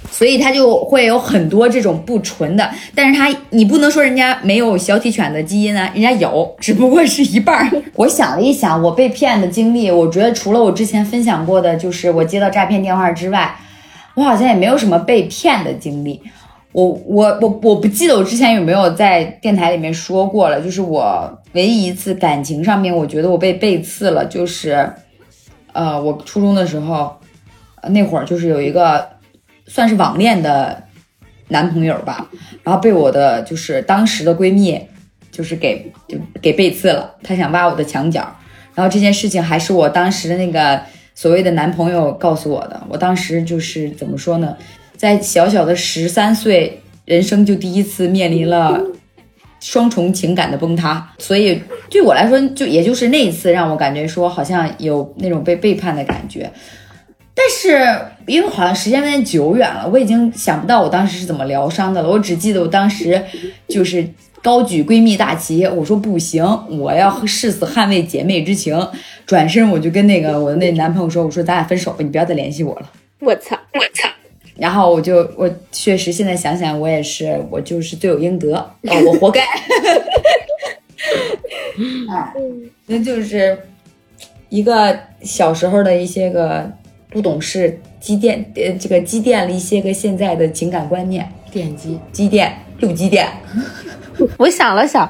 [0.10, 7.82] 所以他就会有很多这种不纯的，但是他你不能说人家没有小体犬的基因啊，人家有，只不过是一半儿。
[7.96, 13.54] 我想了一想，我被骗的经历，我觉得除了我之前分享过的，就是我接到诈骗电话之外，
[14.16, 16.22] 我好像也没有什么被骗的经历。
[16.78, 24.88] 我我我我不记得我之前有没有在电台里面说过了，就是我唯一一次感情上面，我觉得我被背刺了，就是，
[25.74, 27.18] 呃，我初中的时候，
[27.90, 29.10] 那会儿就是有一个
[29.66, 30.84] 算是网恋的
[31.48, 32.30] 男朋友吧，
[32.62, 34.80] 然后被我的就是当时的闺蜜
[35.32, 38.36] 就是给就给背刺了，她想挖我的墙角，
[38.76, 40.80] 然后这件事情还是我当时的那个
[41.16, 44.56] 所谓的男朋友告诉我的，我当时就是怎么说呢，
[44.98, 48.84] 在小小的十三岁，人生就第一次面临了。
[49.60, 56.50] 双重情感的崩塌，所以对我来说，就也就是那一次让我感觉说好像有那种被背叛的感觉。
[57.34, 62.08] 但是因为好像时间有点久远了，我已经想不到我当时是怎么疗伤的了。
[62.08, 63.20] 我只记得我当时
[63.68, 64.08] 就是
[64.44, 68.80] 高举闺蜜大旗，我说不行，我要誓死捍卫姐妹之情。
[69.26, 72.92] 转身我就跟那个我的那男朋友说，我说咱俩分手吧，你不要再联系我了。
[73.22, 74.08] 我操，我操！
[74.58, 79.42] 然后我就我确实现在想想，我也是我就是罪有应得，哦，我活该。
[82.10, 82.34] 啊，
[82.88, 83.58] 那就是
[84.50, 86.72] 一个小时候的一些个
[87.10, 93.28] 不懂事积淀，呃，这个积淀了一些个现在的情感观念，点击积淀又积淀。
[94.38, 95.08] 我想了想，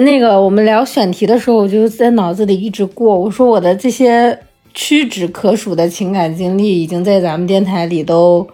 [0.00, 4.38] 那个我们聊选题的时候，我就在脑子里一直过，我说我的这些。
[4.74, 8.48] 屈指可数的情感经历已经在咱们电台里都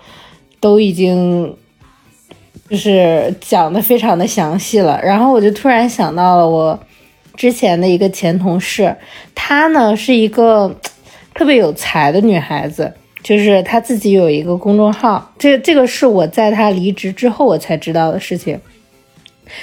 [0.59, 1.57] 都已经
[2.69, 5.01] 就是讲的非常的详细了。
[5.03, 6.79] 然后我就突然想到了我
[7.37, 8.97] 之前的一个前同事，
[9.35, 10.75] 她呢是一个
[11.35, 12.93] 特别有才的女孩子，
[13.23, 15.33] 就是她自己有一个公众号。
[15.39, 18.61] 这这个是我在她离职之后我才知道的事情。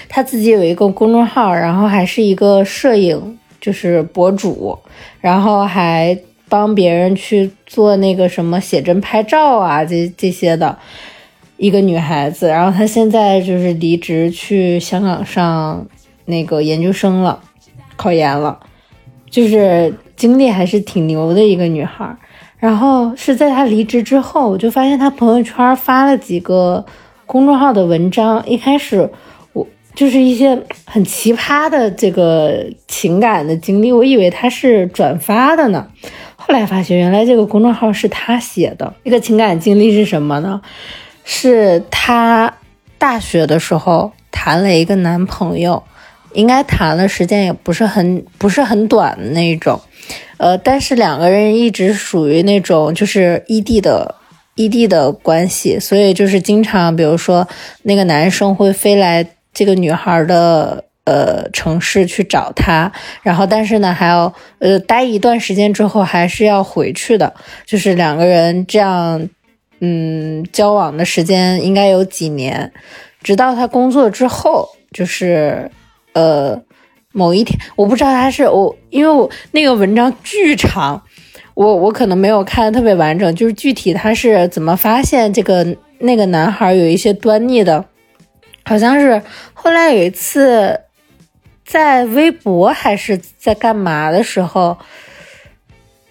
[0.07, 4.79] 她自己有一个公众号，然后还是一个摄影就是博主，
[5.19, 6.17] 然后还。
[6.47, 10.77] 帮别人去做那个什么写真拍照啊，这这些的
[11.57, 15.85] 一个女孩子，然后她现在就是离职去香港上
[16.25, 17.39] 那个研究生了，
[17.95, 18.59] 考研了，
[19.29, 22.15] 就是经历还是挺牛的一个女孩。
[22.57, 26.83] 然后是在她离职之后，我就发现她朋友圈发了几个
[27.25, 29.09] 公众号的文章，一开始
[29.95, 35.87] 就是一些很奇葩的这个情感的经历，我以为他是转发的呢。
[36.35, 38.93] 后来发现，原来这个公众号是他写的。
[39.03, 40.61] 这个情感经历是什么呢？
[41.23, 42.53] 是他
[42.99, 45.81] 大学的时候谈了一个男朋友，
[46.33, 49.81] 应该谈的时间也不是很不是很短的那种。
[50.37, 54.13] 呃，但是两个人一直属于那种就是异地的
[54.53, 57.47] 异地的关系，所以就是经常，比如说
[57.83, 59.25] 那个男生会飞来
[59.55, 60.83] 这个女孩的。
[61.07, 62.91] 呃，城市去找他，
[63.21, 67.31] 然后但是呢，还要呃待一段时间之后，还是要回去的。
[67.63, 69.29] 就是两个人这样，
[69.81, 72.73] 嗯，交往的时间应该有几年，
[73.21, 75.69] 直到他工作之后，就是
[76.13, 76.59] 呃
[77.13, 81.03] 某一天，我不知道他是我，因为我那个文章巨长，
[81.53, 87.85] 我我可能没有看的特别完整，就是具体他是怎么发现这个那个男孩有一些端倪的，
[88.65, 89.21] 好像是
[89.53, 90.81] 后来有一次。
[91.67, 94.77] 在微博还是在干嘛的时候，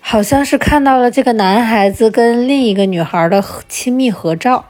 [0.00, 4.64] 好像是看到了这个男孩子跟另一个女孩的亲密合照，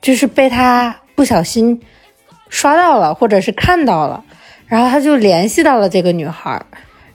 [0.00, 1.82] 就是被他不小心
[2.48, 4.22] 刷到了，或者是看到了，
[4.68, 6.64] 然后他就联系到了这个女孩。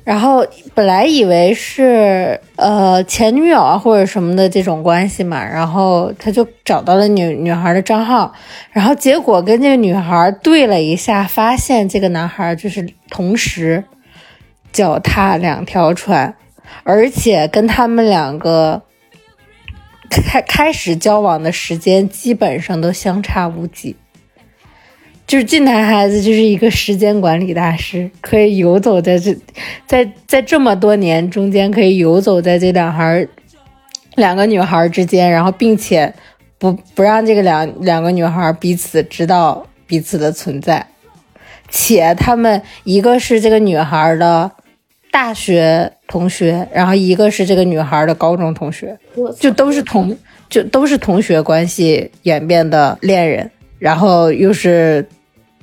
[0.09, 0.43] 然后
[0.73, 8.33] 本来以为是呃前女友啊或者什么的这种关系嘛，然后他就找到了女女孩的账号，
[8.71, 13.83] 然后结果跟这个女孩对了一下，发现这个男孩就是同时
[14.71, 16.33] 脚踏两条船，
[16.81, 18.81] 而且跟他们两个
[20.09, 23.95] 开开始交往的时间基本上都相差无几。
[25.29, 29.37] 就是近台孩子就是一个时间管理大师，可以游走在这，
[29.85, 33.27] 在在这么多年中间，可以游走在这两孩
[34.15, 36.11] 两个女孩之间，然后并且
[36.57, 40.83] 不不让这个两两个女孩彼此知道彼此的存在，
[41.69, 44.49] 且他们一个是这个女孩的
[45.11, 48.97] 大学同学，然后一个是这个女孩的高中同学，
[49.39, 50.17] 就都是同
[50.49, 55.07] 就都是同学关系演变的恋人，然后又是。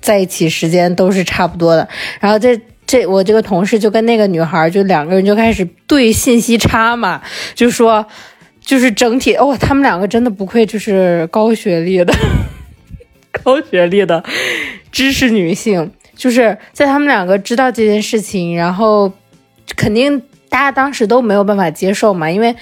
[0.01, 1.89] 在一起时间都是差不多的，
[2.21, 7.23] 然后这这我这个同事就跟那个女孩就两个人就开始对信息差嘛，
[7.55, 8.07] 就说
[8.61, 12.15] 就是整体哦，他们两个真的不愧就是高学历的
[13.45, 14.23] 高学历的
[14.93, 19.13] 知识女性，就是在他们两个知道这件事情，然后
[19.77, 22.55] 肯定大家当时都没有办法接受嘛，因为。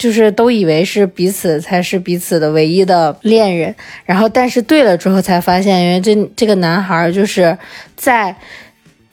[0.00, 3.74] 就是都以为是彼此才是彼此的唯一的恋人，
[4.06, 7.58] 然后但是对了之后才发现，因为这这个男孩就是
[7.96, 8.34] 在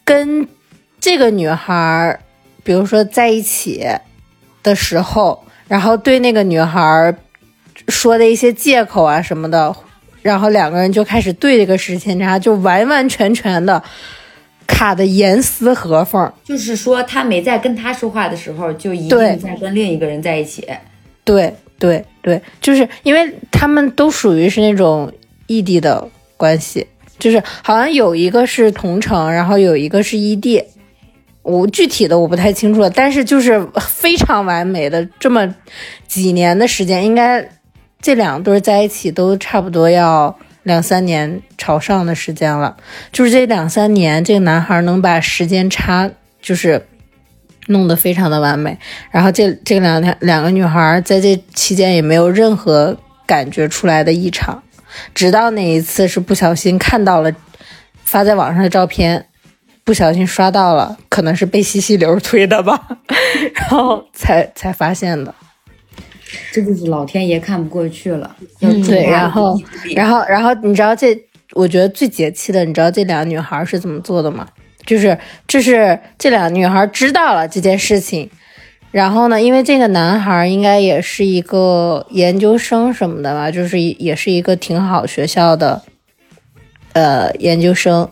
[0.05, 0.47] 跟
[1.01, 2.17] 这个女孩，
[2.63, 3.85] 比如说在一起
[4.63, 7.13] 的时候，然后对那个女孩
[7.89, 9.75] 说的一些借口啊什么的，
[10.21, 13.83] 然后两个人就开始对这个事情，然后，就完完全全的
[14.67, 16.31] 卡的严丝合缝。
[16.43, 20.67] 就是说他没在跟他说话的时候，就一对定在跟另一个人在一起。
[21.23, 25.11] 对对对，就是因为他们都属于是那种
[25.47, 26.85] 异地的关系，
[27.17, 30.63] 就是好像有一个是同城，然后有一个是异地。
[31.43, 35.55] 我具体的我不太清楚了，但是就是非常完美的这么
[36.05, 37.47] 几年的时间，应该
[38.01, 40.37] 这两对儿在一起都差不多要
[40.67, 42.77] 两三年朝上的时间了。
[43.11, 46.11] 就是这两三年，这个男孩能把时间差
[46.41, 46.85] 就是
[47.67, 48.77] 弄得非常的完美，
[49.09, 52.95] 然后这这两天两个女孩在这期间也没有任何
[53.25, 54.61] 感觉出来的异常，
[55.15, 57.31] 直到那一次是不小心看到了
[58.03, 59.25] 发在网上的照片。
[59.83, 62.77] 不小心刷到了，可能是被西西流推的吧，
[63.55, 65.33] 然后才才发现的。
[66.51, 68.35] 这就是老天爷看不过去了。
[68.59, 69.59] 要嗯，对，然后
[69.95, 71.17] 然后，然后你知道这，
[71.53, 74.47] 我觉得最解气的，你知道这两个女孩是怎么做的吗？
[74.85, 75.17] 就是
[75.47, 78.29] 这是这两个女孩知道了这件事情，
[78.91, 85.81] 然后呢，因为这个男孩应该也是一个研究生什么的吧，就是也是一个挺好学校的，
[86.93, 88.09] 呃，研究生。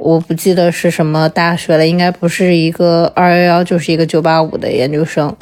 [0.00, 5.36] 我不记得是什么大学了，应该不是一个二幺幺，就是一个九八五的研究生，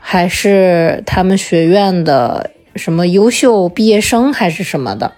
[0.00, 5.12] 还是他们学院的什么优秀毕业生还是什么的。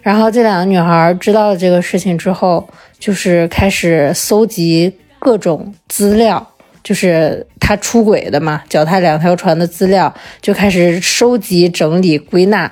[0.00, 2.66] 然后这两个女孩知道了这个事情之后，
[2.98, 12.70] 就是开始搜集各种资料，就是他出轨的嘛，脚踏两条船的资料，就开始收集、整理、归纳。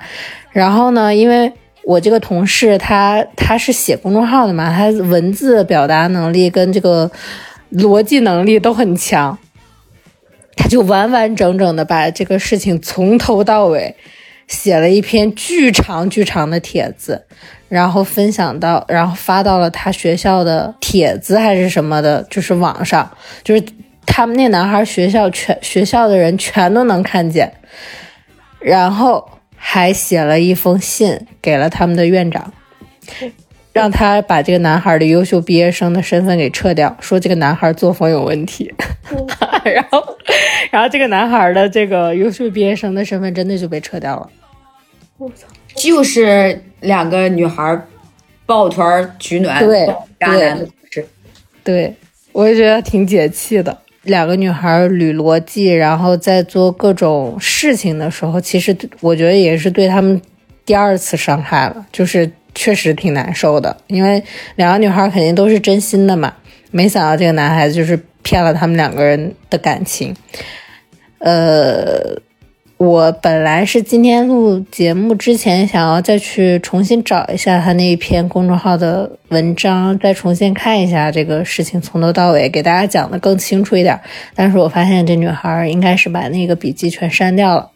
[0.51, 1.53] 然后呢，因为
[1.83, 7.09] 我这个同事他他是写公众号的嘛，他文字表达能力跟这个
[7.73, 9.37] 逻辑能力都很强，
[10.59, 13.95] 他就完完整整的把这个事情从头到尾
[14.47, 17.25] 写了一篇巨长巨长的帖子，
[17.69, 23.09] 然后分享到，然后发到了他学校的帖子还是什么的，就是网上，
[23.41, 23.63] 就是
[24.05, 27.53] 他们那男孩学校全学校的人全都能看见，
[28.59, 32.51] 然后还写了一封信给了他们的院长，
[33.71, 38.73] 让他把这个男孩的优秀毕业生的身份给撤掉，说这个男孩作风有问题。
[39.63, 40.17] 然后，
[40.71, 44.29] 然后这个男孩的这个优秀毕业生的身份真的就被撤掉了。
[45.17, 47.79] 我操就是两个女孩
[48.45, 49.85] 抱团取暖，对
[50.19, 51.05] 渣男的故事。
[51.63, 51.93] 对，
[52.31, 53.77] 我也觉得挺解气的。
[54.03, 60.19] 两个女孩捋逻辑，然后在做各种事情的时候，其实我觉得也是对他们
[60.65, 63.77] 第二次伤害了，就是确实挺难受的。
[63.87, 64.21] 因为
[64.57, 66.33] 两个女孩肯定都是真心的嘛，
[66.71, 70.13] 没想到这个男孩子就是骗了他们两个人的感情。
[71.19, 72.17] 呃，
[72.75, 83.97] 我本来是今天录节目之前想要再去重新找一下他那一篇公众号的文章，再重新看一下这个事情从头到尾，给大家讲的更清楚一点。
[84.35, 87.69] 但是我发现这女孩应该是把那个笔记全删掉了，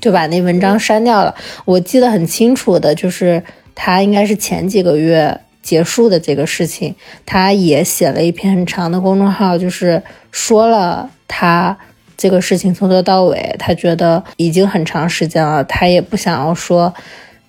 [0.00, 1.34] 就把那文章删掉了。
[1.66, 3.42] 我记得很清楚的就是
[3.82, 11.78] 他应该是前几个月结束的这个事情，他也写了一篇很长的公众号，就是说了他。
[12.22, 16.92] 这个事情从头到尾，他觉得已经很长时间了，他也不想要说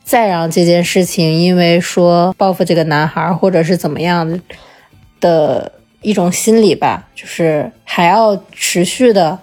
[0.02, 4.40] 再让这件事情因为说报复这个男孩或者是怎么样
[5.20, 9.38] 的一种心理吧，就是还要持续的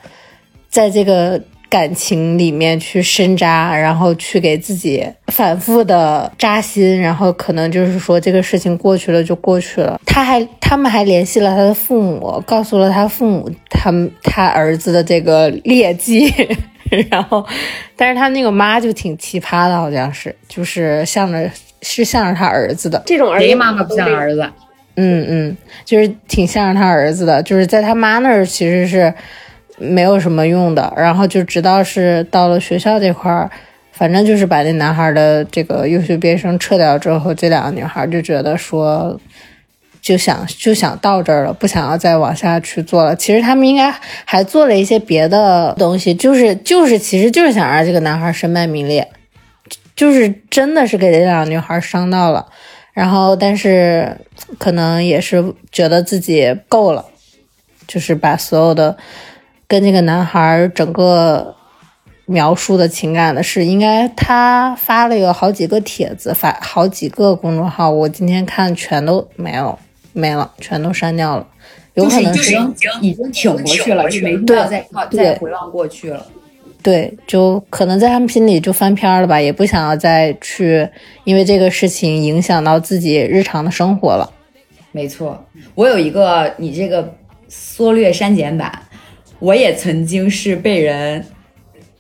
[0.70, 10.00] 在这个感情里面去深扎，然后去给自己反复的扎心，然后可能就是说这个事情过去了就过去了。
[10.06, 16.32] 他还他们还联系了他的父母，告诉了他父母他们他儿子的这个劣迹，
[17.10, 17.44] 然后
[17.96, 21.50] 但是他那个妈就挺奇葩的，好像是就是向着
[21.82, 24.50] 是向着他儿子的，这种儿妈妈不像儿子？
[25.00, 29.14] 嗯嗯，就是挺向着他儿子的，就是在他妈那儿其实是
[29.78, 33.50] 没有什么用的，然后就直到是到了学校这块儿，
[33.92, 39.18] 反正就是把那男孩的这个优秀毕业生撤掉之后，这两个女孩就觉得说，
[40.00, 43.14] 就想就想到这儿了，不想要再往下去做了。
[43.16, 43.92] 其实他们应该
[44.24, 49.08] 还做了一些别的东西，就是就是其实就是想让这个男孩身败名裂，
[49.96, 52.46] 就是真的是给这两个女孩伤到了。
[52.92, 54.16] 然后，但是
[54.58, 57.04] 可能也是觉得自己够了，
[57.86, 58.96] 就是把所有的
[59.68, 61.54] 跟这个男孩整个
[62.24, 69.78] 描述的情感的事，应该他发了有好几个帖子，发好几个公众号，我今天看全都没有，
[70.14, 71.46] 没了，全都删掉了。
[71.94, 76.26] 有可能是已经已经挺过去了，就没必要再回望过去了。
[76.82, 80.88] 对，就可能在他们心里就翻篇了吧，也不想要再去
[81.24, 84.30] 因为这个事情影响到自己日常的生活了。
[84.92, 85.44] 没错，
[85.74, 87.12] 我有一个你这个
[87.48, 88.70] 缩略删减版，
[89.38, 91.24] 我也曾经是被人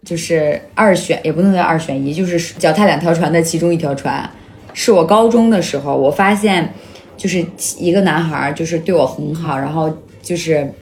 [0.04, 4.28] 就是二选，也不能叫二选一，就是脚踏两条船的其中一条船。
[4.74, 6.72] 是我高中的时候，我发现
[7.16, 7.44] 就是
[7.78, 10.72] 一个男孩就是对我很好，然后就是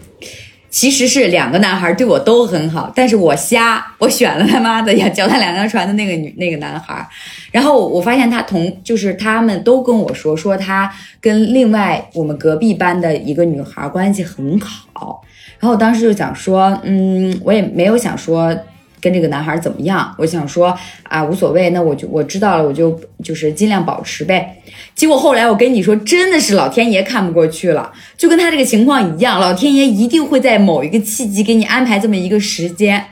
[0.68, 7.08] 其实是两个男孩对我都很好，但是我瞎，我选了他妈的呀脚踏两条船的那个女那个男孩，
[7.50, 15.22] 然后我发现他同就是他们都跟我说说他跟另外我们隔壁班的一个女孩关系很好，
[15.66, 18.56] 然后当时就想说，嗯，我也没有想说。
[18.98, 20.12] 跟这个男孩怎么样？
[20.18, 24.56] 我想说啊，无所谓，那我就我知道了，我就就是尽量保持呗。
[24.96, 33.04] 结果后来我跟你说，真的是老天爷看不过去了，就跟他这个情况一样，老天爷一定会在某一个契机给你安排这么一个时间。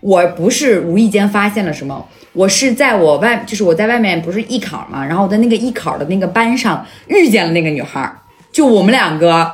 [0.00, 8.12] 我不是无意间发现了什么，我是在我外，就是我在外面不是艺考嘛，然后我在那个艺考的那个班上遇见了那个女孩，
[8.52, 9.50] 就我们两个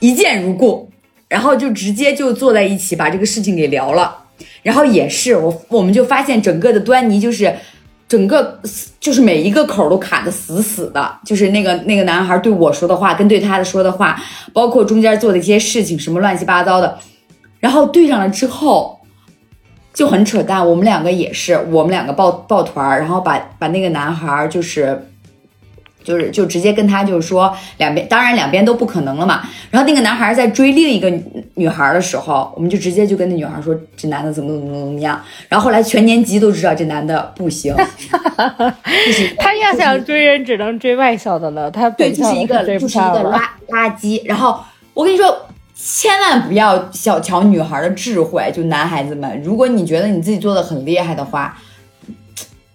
[0.00, 0.87] 一见如故，
[1.28, 4.24] 然后就直接就坐在一起把这个事情给聊了。
[4.62, 7.54] 然后也是我，我们就发现整个的端倪就是，
[8.08, 8.60] 整个
[9.00, 14.20] 就是每一个口都卡的死死的，就是那个那个男孩对我说的话跟对他的说的话，
[14.52, 16.98] 包括中间做的一些事情，什么乱七八糟的，
[17.60, 19.00] 然后对上了之后
[19.92, 20.66] 就很扯淡。
[20.68, 25.04] 我们两个也是，我们两个抱抱团，然后把把那个男孩就是。
[26.08, 29.42] 就是就直接跟他就是说两边，当然两边都不可能了嘛。
[29.70, 31.12] 然后那个男孩在追另一个
[31.56, 35.20] 女孩的时候，我们就直接就跟那女孩说这男的怎么怎么怎么样。
[35.50, 41.70] 然后后来全年级都知道这男的不行， 就是他要想追人只能追外校的了。
[41.70, 44.22] 他对就是一个就是一个垃 垃圾。
[44.24, 44.58] 然后
[44.94, 51.54] 我跟你说，千万不要小瞧女孩的智慧，就男孩子们，如果你觉得你自己做的很厉害的话。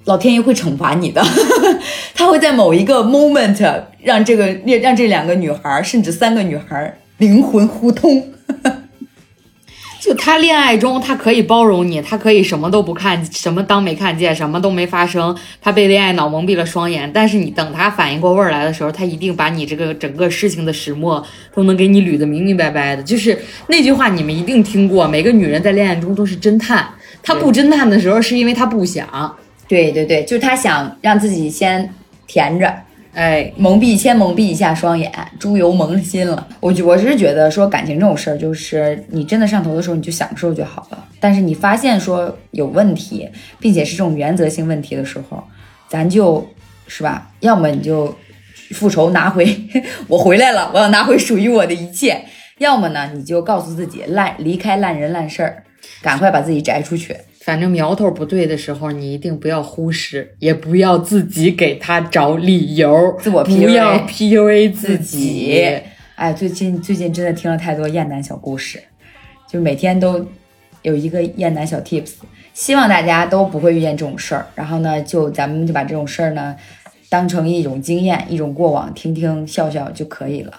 [0.05, 1.23] 老天爷会惩罚你的，
[2.13, 4.47] 他会在某一个 moment 让这个
[4.81, 8.29] 让这两个女孩，甚至三个女孩灵魂互通。
[10.01, 17.09] 就他恋爱中，他可以包容你，他可以什么都不看，什么当没看见，什么都没发生，他被恋爱脑蒙蔽了双眼。
[17.13, 21.25] 但是你等他反应过味儿来的时候，他一定把你这个整个事情的始末
[21.55, 23.01] 都能给你捋得明明白白的。
[23.01, 26.85] 就是那句话，你们一定听过，每个女人在恋爱中都是侦探，
[27.21, 29.37] 她不侦探的时候，是因为她不想。
[29.73, 31.91] 对对对，就是他想让自己先
[32.27, 32.71] 填着，
[33.15, 36.47] 哎，蒙蔽先蒙蔽一下双眼，猪油蒙心了。
[36.59, 41.03] 我我是觉得说感情这种事儿，就是你真的上头的时候，你就享受就好了。
[41.19, 43.27] 但是你发现说有问题，
[43.59, 45.43] 并且是这种原则性问题的时候，
[45.89, 46.47] 咱就
[46.87, 48.15] 是吧，要么你就
[48.75, 49.43] 复仇拿回，
[50.07, 52.13] 我回来了，我要拿回属于我的一切；
[52.59, 55.63] 要么呢，你就告诉自己烂离开烂人烂事儿，
[56.03, 57.17] 赶快把自己摘出去。
[57.43, 65.61] 反正苗头不对的时候，你一定不要忽视，也不要自己给他找理由，自我不要 PUA 自己。
[66.15, 68.81] 哎，最近最近真的听了太多厌男小故事，
[69.49, 70.25] 就每天都
[70.83, 72.13] 有一个厌男小 tips，
[72.53, 74.47] 希望大家都不会遇见这种事儿。
[74.55, 76.55] 然后呢，就咱们就把这种事儿呢
[77.09, 80.53] 当成一种经验，一种过往，听听笑笑就可以了。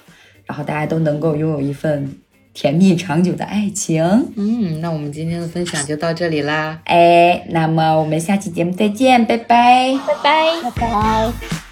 [0.44, 2.14] 然后大家都能够拥有一份。
[2.54, 4.02] 甜蜜长久的爱情，
[4.36, 11.63] 嗯，那我们今天的分享就到这里啦，哎，那么我们下期节目再见，拜拜，拜拜，拜拜。